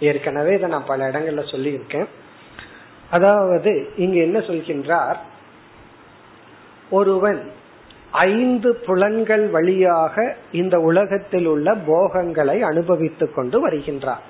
[0.00, 2.08] ஏற்கனவே இதை நான் பல இடங்கள்ல சொல்லியிருக்கேன்
[3.10, 5.18] அதாவது இங்க என்ன சொல்கின்றார்
[6.90, 7.40] ஒருவன்
[8.15, 14.23] ஐந்து புலன்கள் வழியாக இந்த உலகத்தில் உள்ள போகங்களை அனுபவித்துக் கொண்டு வருகின்றார்.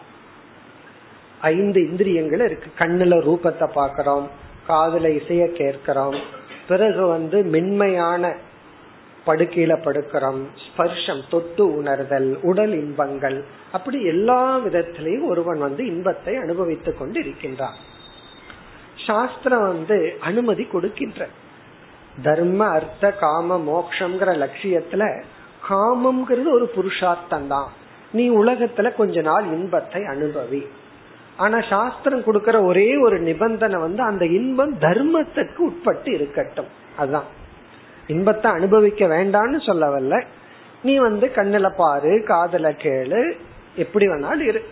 [1.41, 2.85] ஐந்து இந்திரியங்கள் இருக்கு.
[2.85, 4.27] கண்ணுல ரூபத்தை பாக்கிறோம்
[4.67, 6.15] காதுல இசைய கேட்கிறோம்
[6.67, 8.35] பிறகு வந்து மென்மையான
[9.25, 17.19] படுக்கையில படுக்கிறோம் ஸ்பர்ஷம் தொட்டு உணர்தல் உடல் இன்பங்கள் அப்படி எல்லா விதத்திலையும் ஒருவன் வந்து இன்பத்தை அனுபவித்துக் கொண்டு
[17.19, 17.75] இருக்கின்றான்
[19.05, 21.27] சாஸ்திரம் வந்து அனுமதி கொடுக்கின்ற
[22.23, 25.23] தர்ம அர்த்த காம மோக்ஷங்கிற லட்சியத்துல
[25.69, 27.69] காமம்ங்கிறது ஒரு புருஷார்த்தம் தான்
[28.11, 30.67] நீ உலகத்துல கொஞ்ச நாள் இன்பத்தை அனுபவி.
[31.37, 36.67] ஆனா சாஸ்திரம் கொடுக்கற ஒரே ஒரு நிபந்தனை வந்து அந்த இன்பம் தர்மத்துக்கு உட்பட்டு இருக்கட்டும்.
[36.97, 37.23] அதுதான்
[38.07, 40.23] இன்பத்தை அனுபவிக்க வேண்டாம்னு சொல்லவல்ல.
[40.83, 43.33] நீ வந்து கண்ணுல பாரு காதல கேளு
[43.75, 44.65] எப்படி வேணாலும் இரு.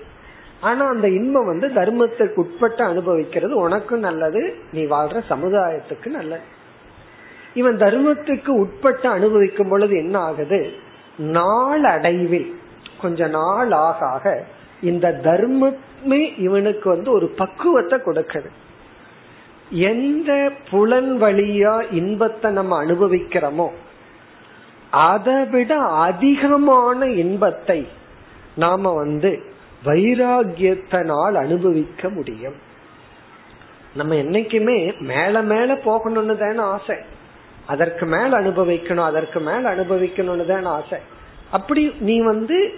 [0.61, 6.41] ஆனா அந்த இன்பம் வந்து தர்மத்துக்கு உட்பட்டு அனுபவிக்கிறது உனக்கும் நல்லது நீ வாழ்ற சமுதாயத்துக்கு நல்லது.
[7.53, 10.73] இவன் தர்மத்துக்கு உட்பட்டு அனுபவிக்கும் பொழுது என்ன ஆகுது?
[11.17, 12.55] நாளடைவில்
[13.01, 14.43] கொஞ்ச நாள் ஆக ஆக
[14.81, 18.49] இந்த தர்மமே இவனுக்கு வந்து ஒரு பக்குவத்தை கொடுக்குது.
[19.69, 23.67] எந்த புலன் வழியா இன்பத்தை நம்ம அனுபவிக்கிறோமோ
[24.89, 27.87] அதை விட அதிகமான இன்பத்தை
[28.55, 29.31] நாம வந்து
[29.85, 32.55] வைராகியத்தினால் அனுபவிக்க முடியும்.
[33.95, 36.95] நம்ம என்னைக்குமே மேல மேல போகணும்னு தானே ஆசை.
[37.67, 40.97] அதற்கு மேல் அனுபவிக்கணும் அதற்கு மேல் அனுபவிக்கணும்னு தான் ஆசை.
[41.51, 42.73] அப்படி நீ வந்து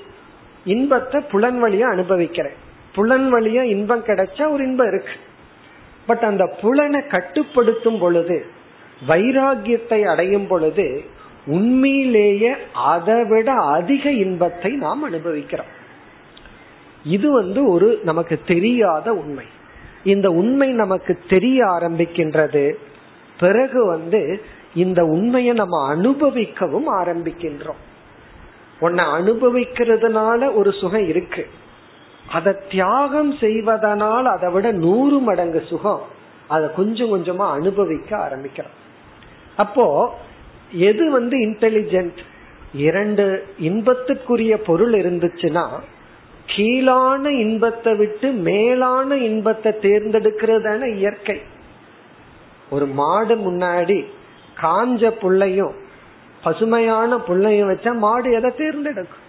[0.65, 2.49] இன்பத்தை புலன் வழியா அனுபவிக்கிற.
[2.93, 5.13] புலன் வழியா இன்பம் கிடைச்சா ஒரு இன்பம் இருக்கு.
[6.05, 8.45] பட் அந்த புலனை கட்டுப்படுத்தும் பொழுது
[9.07, 11.03] வைராகியத்தை அடையும் பொழுது
[11.45, 15.71] உண்மையிலேயே அதை விட அதிக இன்பத்தை நாம் அனுபவிக்கிறோம்.
[17.03, 19.45] இது வந்து ஒரு நமக்கு தெரியாத உண்மை.
[20.03, 22.73] இந்த உண்மை நமக்கு தெரிய ஆரம்பிக்கின்றது.
[23.39, 24.45] பிறகு வந்து
[24.75, 27.81] இந்த உண்மையை நம்ம அனுபவிக்கவும் ஆரம்பிக்கின்றோம்.
[28.79, 31.47] உன்னை அனுபவிக்கிறதுனால ஒரு சுகம் இருக்கு.
[32.31, 36.01] அதை தியாகம் செய்வதனால் அதை விட நூறு மடங்கு சுகம்
[36.47, 38.75] அதை கொஞ்சம் கொஞ்சமா அனுபவிக்க ஆரம்பிக்கிறோம்.
[39.55, 40.13] அப்போ
[40.71, 42.17] எது வந்து இன்டெலிஜென்ட்
[42.73, 43.25] இரண்டு
[43.61, 45.65] இன்பத்துக்குரிய பொருள் இருந்துச்சுன்னா
[46.45, 51.41] கீழான இன்பத்தை விட்டு மேலான இன்பத்தை தேர்ந்தெடுக்கிறது இயற்கை.
[52.69, 54.05] ஒரு மாடு முன்னாடி
[54.61, 55.75] காஞ்ச புள்ளையும்
[56.43, 59.23] பசுமையான புள்ளையும் வச்சா மாடு எதை தேர்ந்தெடுக்கும்?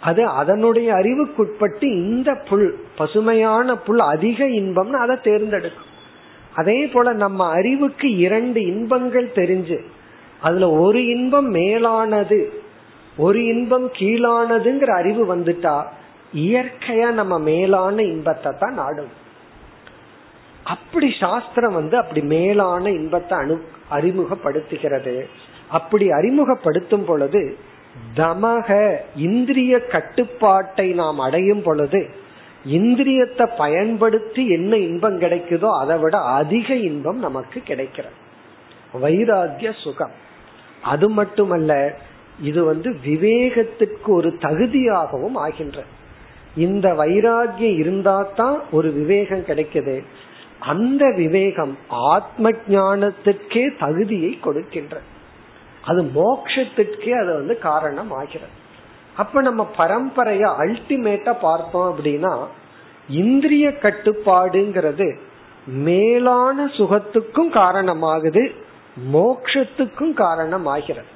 [0.00, 5.88] அது அதனுடைய அறிவுக்குட்பட்டு இந்த புல் பசுமையான புல் அதிக இன்பம்னு அதை தேர்ந்தெடுக்கும்.
[6.54, 9.78] அதே போல நம்ம அறிவுக்கு இரண்டு இன்பங்கள் தெரிஞ்சு
[10.40, 12.38] அதுல ஒரு இன்பம் மேலானது
[13.16, 15.76] ஒரு இன்பம் கீழானதுங்கிற அறிவு வந்துட்டா
[16.44, 19.12] இயற்கையா நம்ம மேலான இன்பத்தை தான் நாடும்.
[20.64, 23.56] அப்படி சாஸ்திரம் வந்து அப்படி மேலான இன்பத்தை அனு
[23.90, 25.26] அறிமுகப்படுத்துகிறது.
[25.68, 27.56] அப்படி அறிமுகப்படுத்தும் பொழுது
[28.16, 32.08] தமக இந்திரிய கட்டுப்பாட்டை நாம் அடையும் பொழுது
[32.68, 38.12] இந்திரியத்தை பயன்படுத்தி என்ன இன்பம் கிடைக்குதோ அதை விட அதிக இன்பம் நமக்கு கிடைக்கிறது.
[39.02, 40.10] வைராகிய சுகம்.
[40.82, 41.94] அது மட்டுமல்ல
[42.42, 45.82] இது வந்து விவேகத்துக்கு ஒரு தகுதியாகவும் ஆகின்ற
[46.56, 50.02] இந்த வைராகியம் இருந்தா தான் ஒரு விவேகம் கிடைக்குது.
[50.60, 55.00] அந்த விவேகம் ஆத்ம ஞானத்திற்கே தகுதியை கொடுக்கின்ற
[55.84, 58.52] அது மோக்ஷத்திற்கே அது வந்து காரணம் ஆகிறது
[59.16, 62.44] அப்ப நம்ம பரம்பரைய அல்டிமேட்டா பார்த்தோம் அப்படின்னா
[63.08, 65.08] இந்திரிய கட்டுப்பாடுங்கிறது
[65.66, 68.54] மேலான சுகத்துக்கும் காரணமாகுது
[69.12, 71.08] மோக்ஷத்துக்கும் காரணம் ஆகிறது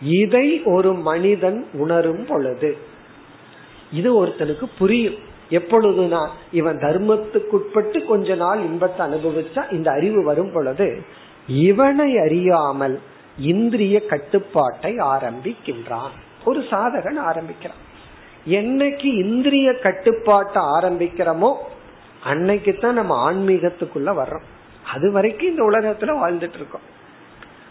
[0.00, 2.76] இதை ஒரு மனிதன் உணரும் பொழுது
[3.90, 5.18] இது ஒருத்தனுக்கு புரியும்.
[5.50, 11.02] எப்பொழுதுனா இவன் தர்மத்துக்குட்பட்டு கொஞ்ச நாள் இன்பத்தை அனுபவிச்சா இந்த அறிவு வரும் பொழுது
[11.46, 13.00] இவனை அறியாமல்
[13.38, 16.14] இந்திரிய கட்டுப்பாட்டை ஆரம்பிக்கின்றான்.
[16.44, 17.76] ஒரு சாதகன் ஆரம்பிக்கிறான்.
[18.48, 21.54] என்னைக்கு இந்திரிய கட்டுப்பாட்டை ஆரம்பிக்கிறோமோ
[22.24, 24.42] அன்னைக்கு தான் நம்ம ஆன்மீகத்துக்குள்ள வர்றோம்.
[24.94, 26.92] அது வரைக்கும் இந்த உலகத்துல வாழ்ந்துட்டு இருக்கோம்.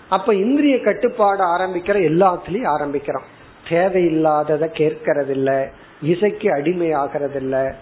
[0.09, 3.27] அப்ப இந்திரிய கட்டுப்பாடு ஆரம்பிக்கிற எல்லாத்துலயும் ஆரம்பிக்கிறோம்.
[3.69, 5.69] தேவையில்லாததை கேட்கறதில்லை.
[6.03, 7.73] இசைக்கு அடிமை ஆகிறதில்ல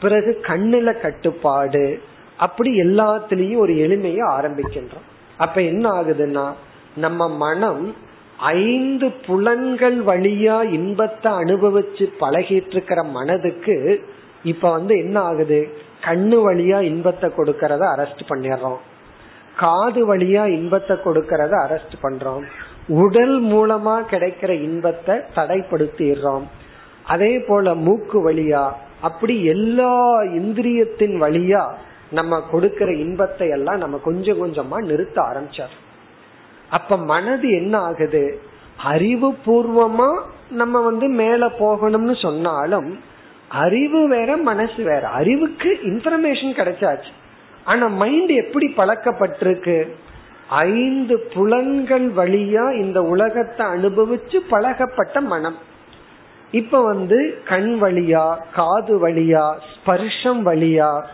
[0.00, 2.00] பிறகு கண்ணுல கட்டுப்பாடு.
[2.36, 5.06] அப்படி எல்லாத்திலையும் ஒரு எளிமையை ஆரம்பிக்கின்றோம்.
[5.36, 6.46] அப்ப என்ன ஆகுதுன்னா
[6.96, 7.94] நம்ம மனம்
[8.38, 13.76] ஐந்து புலன்கள் வழியா இன்பத்தை அனுபவிச்சு பழகிட்டு இருக்கிற மனதுக்கு
[14.42, 15.60] இப்ப வந்து என்ன ஆகுது?
[16.04, 18.80] கண்ணு வழியா இன்பத்தை கொடுக்கறத அரெஸ்ட் பண்ணிடுறோம்.
[19.56, 22.44] காது வழியா இன்பத்தை கொடுக்கறத அரெஸ்ட் பண்றோம்.
[22.88, 26.46] உடல் மூலமா கிடைக்கிற இன்பத்தை தடைப்படுத்திடுறோம்.
[27.06, 31.64] அதே போல மூக்கு வழியா அப்படி எல்லா இந்திரியத்தின் வழியா
[32.10, 35.74] நம்ம கொடுக்கிற இன்பத்தை எல்லாம் நம்ம கொஞ்சம் கொஞ்சமா நிறுத்த ஆரம்பிச்சார்.
[36.70, 38.40] அப்ப மனது என்ன ஆகுது?
[38.84, 43.00] அறிவு பூர்வமா நம்ம வந்து மேல போகணும்னு சொன்னாலும்
[43.48, 45.08] அறிவு வேற மனசு வேற.
[45.08, 47.12] அறிவுக்கு இன்ஃபர்மேஷன் கிடைச்சாச்சு.
[47.64, 49.90] ஆனா மைண்ட் எப்படி பழக்கப்பட்டிருக்கு?
[50.48, 55.56] ஐந்து புலன்கள் வழியா இந்த உலகத்தை அனுபவிச்சு பழகப்பட்ட மனம்.
[56.50, 61.04] இப்ப வந்து கண் வழியா காது வழியா ஸ்பர்ஷம் வழியா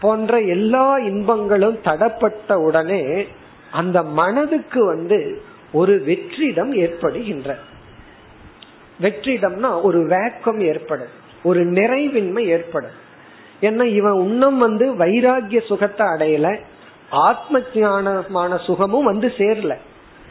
[0.00, 3.26] போன்ற எல்லா இன்பங்களும் தடப்பட்ட உடனே
[3.70, 7.56] அந்த மனதுக்கு வந்து ஒரு வெற்றிடம் ஏற்படுகின்ற.
[9.02, 11.24] வெற்றிடம்னா ஒரு வேக்கம் ஏற்படும்.
[11.42, 13.04] ஒரு நிறைவின்மை ஏற்படும்.
[13.60, 16.58] ஏன்னா இவன் இன்னும் வந்து வைராகிய சுகத்தை அடையல
[17.10, 19.76] ஆத்ம ஞானமான சுகமும் வந்து சேரல.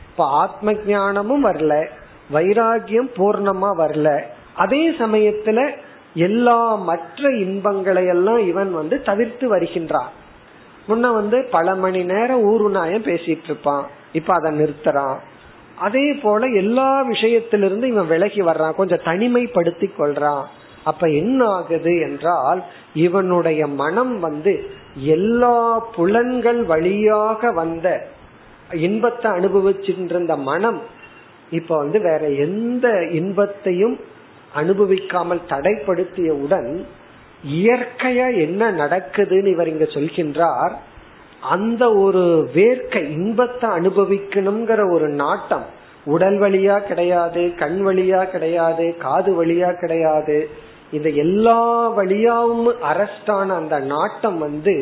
[0.10, 1.88] இப்ப ஆத்ம ஞானமும் வரல
[2.34, 4.22] வைராகியம் பூர்ணமா வரல
[4.56, 5.70] அதே சமயத்துல
[6.14, 10.12] எல்லா மற்ற இன்பங்களை எல்லாம் இவன் வந்து தவிர்த்து வருகின்றான்.
[10.88, 15.18] முன்ன வந்து பல மணி நேரம் ஊருநாயம் பேசிட்டு இருப்பான் இப்ப அதை நிறுத்துறான்.
[15.76, 18.76] அதே போல எல்லா விஷயத்திலிருந்து இவன் விலகி வர்றான்.
[18.76, 20.44] கொஞ்சம் தனிமைப்படுத்தி கொள்றான்.
[20.84, 28.08] அப்ப என்ன ஆகுது என்றால் இவனுடைய மனம் வந்து எல்லா புலன்கள் வழியாக வந்த
[28.72, 30.82] இன்பத்தை அனுபவிச்சுட்டு மனம்
[31.50, 34.00] இப்ப வந்து வேற எந்த இன்பத்தையும்
[34.56, 36.70] அனுபவிக்காமல் தடைப்படுத்தியவுடன்
[37.44, 40.76] இயற்கையா என்ன நடக்குதுன்னு இவர் இங்க சொல்கின்றார்.
[41.50, 45.66] அந்த ஒரு வேர்க்கை இன்பத்தை அனுபவிக்கணுங்கிற ஒரு நாட்டம்
[46.06, 50.50] உடல் வழியா கிடையாது கண் வழியா கிடையாது காது வழியா கிடையாது.
[50.92, 51.62] இந்த எல்லா
[51.98, 54.76] வழியாவும் அரஸ்டான அந்த நாட்டம் வந்து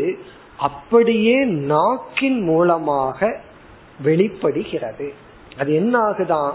[0.57, 3.29] அப்படியே நாக்கின் மூலமாக
[4.03, 5.07] வெளிப்படுகிறது.
[5.59, 6.51] அது என்ன ஆகுதான்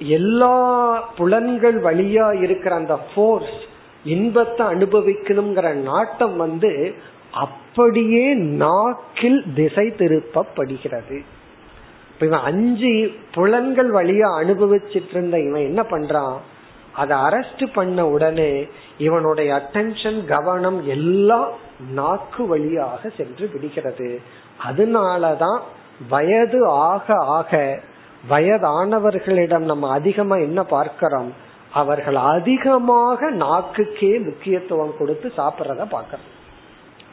[0.00, 3.58] எல்லா புலன்கள் வழியா இருக்கிற அந்த போர்ஸ்
[4.04, 6.94] இன்பத்தை அனுபவிக்கணுங்கிற நாட்டம் வந்து
[7.32, 11.22] அப்படியே நாக்கில் திசை திருப்பப்படுகிறது.
[12.14, 16.36] இப்ப இவன் அஞ்சு புலன்கள் வழியா அனுபவிச்சிட்டு இருந்த இவன் என்ன பண்றான்?
[16.92, 18.66] அதை அரெஸ்ட் பண்ண உடனே
[18.98, 21.50] இவனுடைய அட்டென்ஷன் கவனம் எல்லாம்
[21.92, 24.20] நாக்கு வழியாக சென்று விடுகிறது.
[24.68, 25.60] அதனாலதான்
[26.08, 27.80] வயது ஆக ஆக
[28.28, 31.34] வயதானவர்களிடம் நம்ம அதிகமா என்ன பார்க்கிறோம்?
[31.72, 36.28] அவர்கள் அதிகமாக நாக்குக்கே முக்கியத்துவம் கொடுத்து சாப்பிட்றத பாக்கிறோம்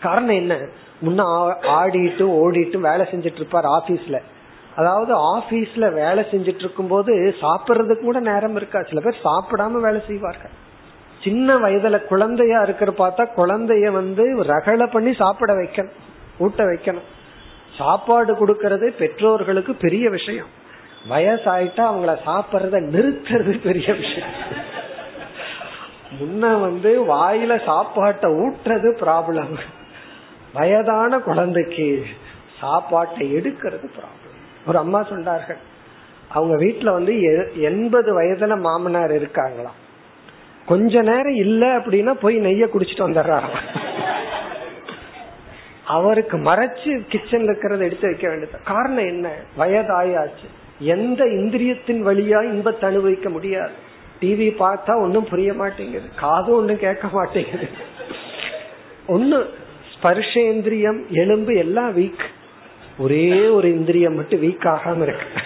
[0.01, 0.55] காரணம் என்ன?
[1.01, 1.21] முன்ன
[1.61, 4.21] ஆடிட்டு ஓடிட்டு வேலை செஞ்சிட்டு இருப்பார் ஆபீஸ்ல.
[4.75, 8.81] அதாவது ஆபீஸ்ல வேலை செஞ்சிட்டு இருக்கும் போது சாப்பிட்றதுக்கு கூட நேரம் இருக்கா?
[8.81, 10.51] சில பேர் சாப்பிடாம வேலை செய்வார்கள்.
[11.23, 15.95] சின்ன வயதுல குழந்தையா இருக்கிற பார்த்தா குழந்தைய வந்து ரகலை பண்ணி சாப்பிட வைக்கணும்
[16.37, 17.07] ஊட்ட வைக்கணும்.
[17.77, 20.65] சாப்பாடு கொடுக்கறது பெற்றோர்களுக்கு பெரிய விஷயம்.
[21.09, 24.29] வயசாயிட்டா அவங்கள சாப்பிடுறத நிறுத்துறது பெரிய விஷயம்.
[26.19, 29.57] முன்ன வந்து வாயில சாப்பாட்டை ஊட்டுறது ப்ராப்ளம்
[30.53, 32.05] வயதான குழந்தைக்கு
[32.59, 34.35] சாப்பாட்டை எடுக்கிறது ப்ராப்ளம்
[34.67, 35.57] ஒரு அம்மா சொன்னார்கள்
[36.29, 37.21] அவங்க வீட்டுல வந்து
[37.55, 39.77] எண்பது வயதுல மாமனார் இருக்காங்களாம்.
[40.65, 43.59] கொஞ்ச நேரம் இல்ல அப்படின்னா போய் நெய்ய குடிச்சிட்டு வந்துடுறாராம்.
[45.85, 48.59] அவருக்கு மறைச்சு கிச்சன்ல இருக்கிறத எடுத்து வைக்க வேண்டியது.
[48.63, 49.29] காரணம் என்ன?
[49.57, 50.47] வயதாயாச்சு.
[50.79, 53.71] எந்த இந்திரியத்தின் வழியா இன்பத்தை அனுபவிக்க முடியாது.
[54.21, 56.09] டிவி பார்த்தா ஒன்னும் புரிய மாட்டேங்குது.
[56.15, 57.67] காதும் ஒன்னும் கேட்க மாட்டேங்குது.
[59.07, 59.53] ஒன்னு
[59.93, 62.25] ஸ்பர்ஷேந்திரியம் எலும்பு எல்லாம் வீக்
[62.97, 65.41] ஒரே ஒரு இந்திரியம் மட்டும் வீக் ஆகாம இருக்கு.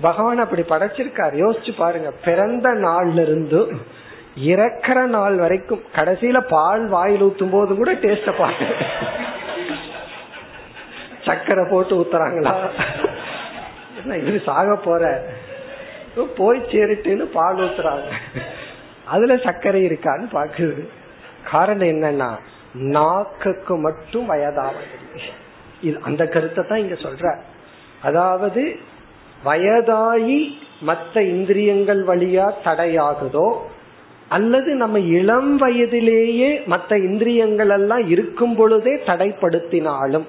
[0.00, 1.34] பகவான் அப்படி படைச்சிருக்காரு.
[1.44, 2.10] யோசிச்சு பாருங்க.
[2.24, 3.76] பிறந்த நாள்ல இருந்து
[4.36, 8.74] இறக்கிற நாள் வரைக்கும் கடைசியில பால் வாயில் ஊத்தும் போது கூட டேஸ்ட பாருங்க
[11.24, 12.54] சக்கரை போட்டு ஊத்துறாங்களா?
[14.20, 15.02] இது சாக போற
[16.38, 18.08] போய் சேரிட்டுன்னு பால் ஊத்துறாங்க.
[19.14, 20.82] அதுல சர்க்கரை இருக்கான்னு பாக்குது
[21.50, 22.30] காரணம் என்னன்னா
[22.96, 24.84] நாக்குக்கு மட்டும் வயதாவது
[25.80, 27.26] இது அந்த கருத்தை தான் இங்க சொல்ற.
[28.02, 28.62] அதாவது
[29.44, 30.40] வயதாகி
[30.88, 33.48] மற்ற இந்திரியங்கள் வழியா தடையாகுதோ
[34.28, 40.26] அல்லது நம்ம இளம் வயதிலேயே மற்ற இந்திரியங்கள் எல்லாம் இருக்கும் பொழுதே தடைப்படுத்தினாலும்